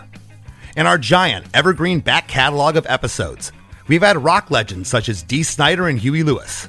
[0.75, 3.53] In our giant evergreen back catalog of episodes,
[3.89, 6.69] we've had rock legends such as Dee Snider and Huey Lewis,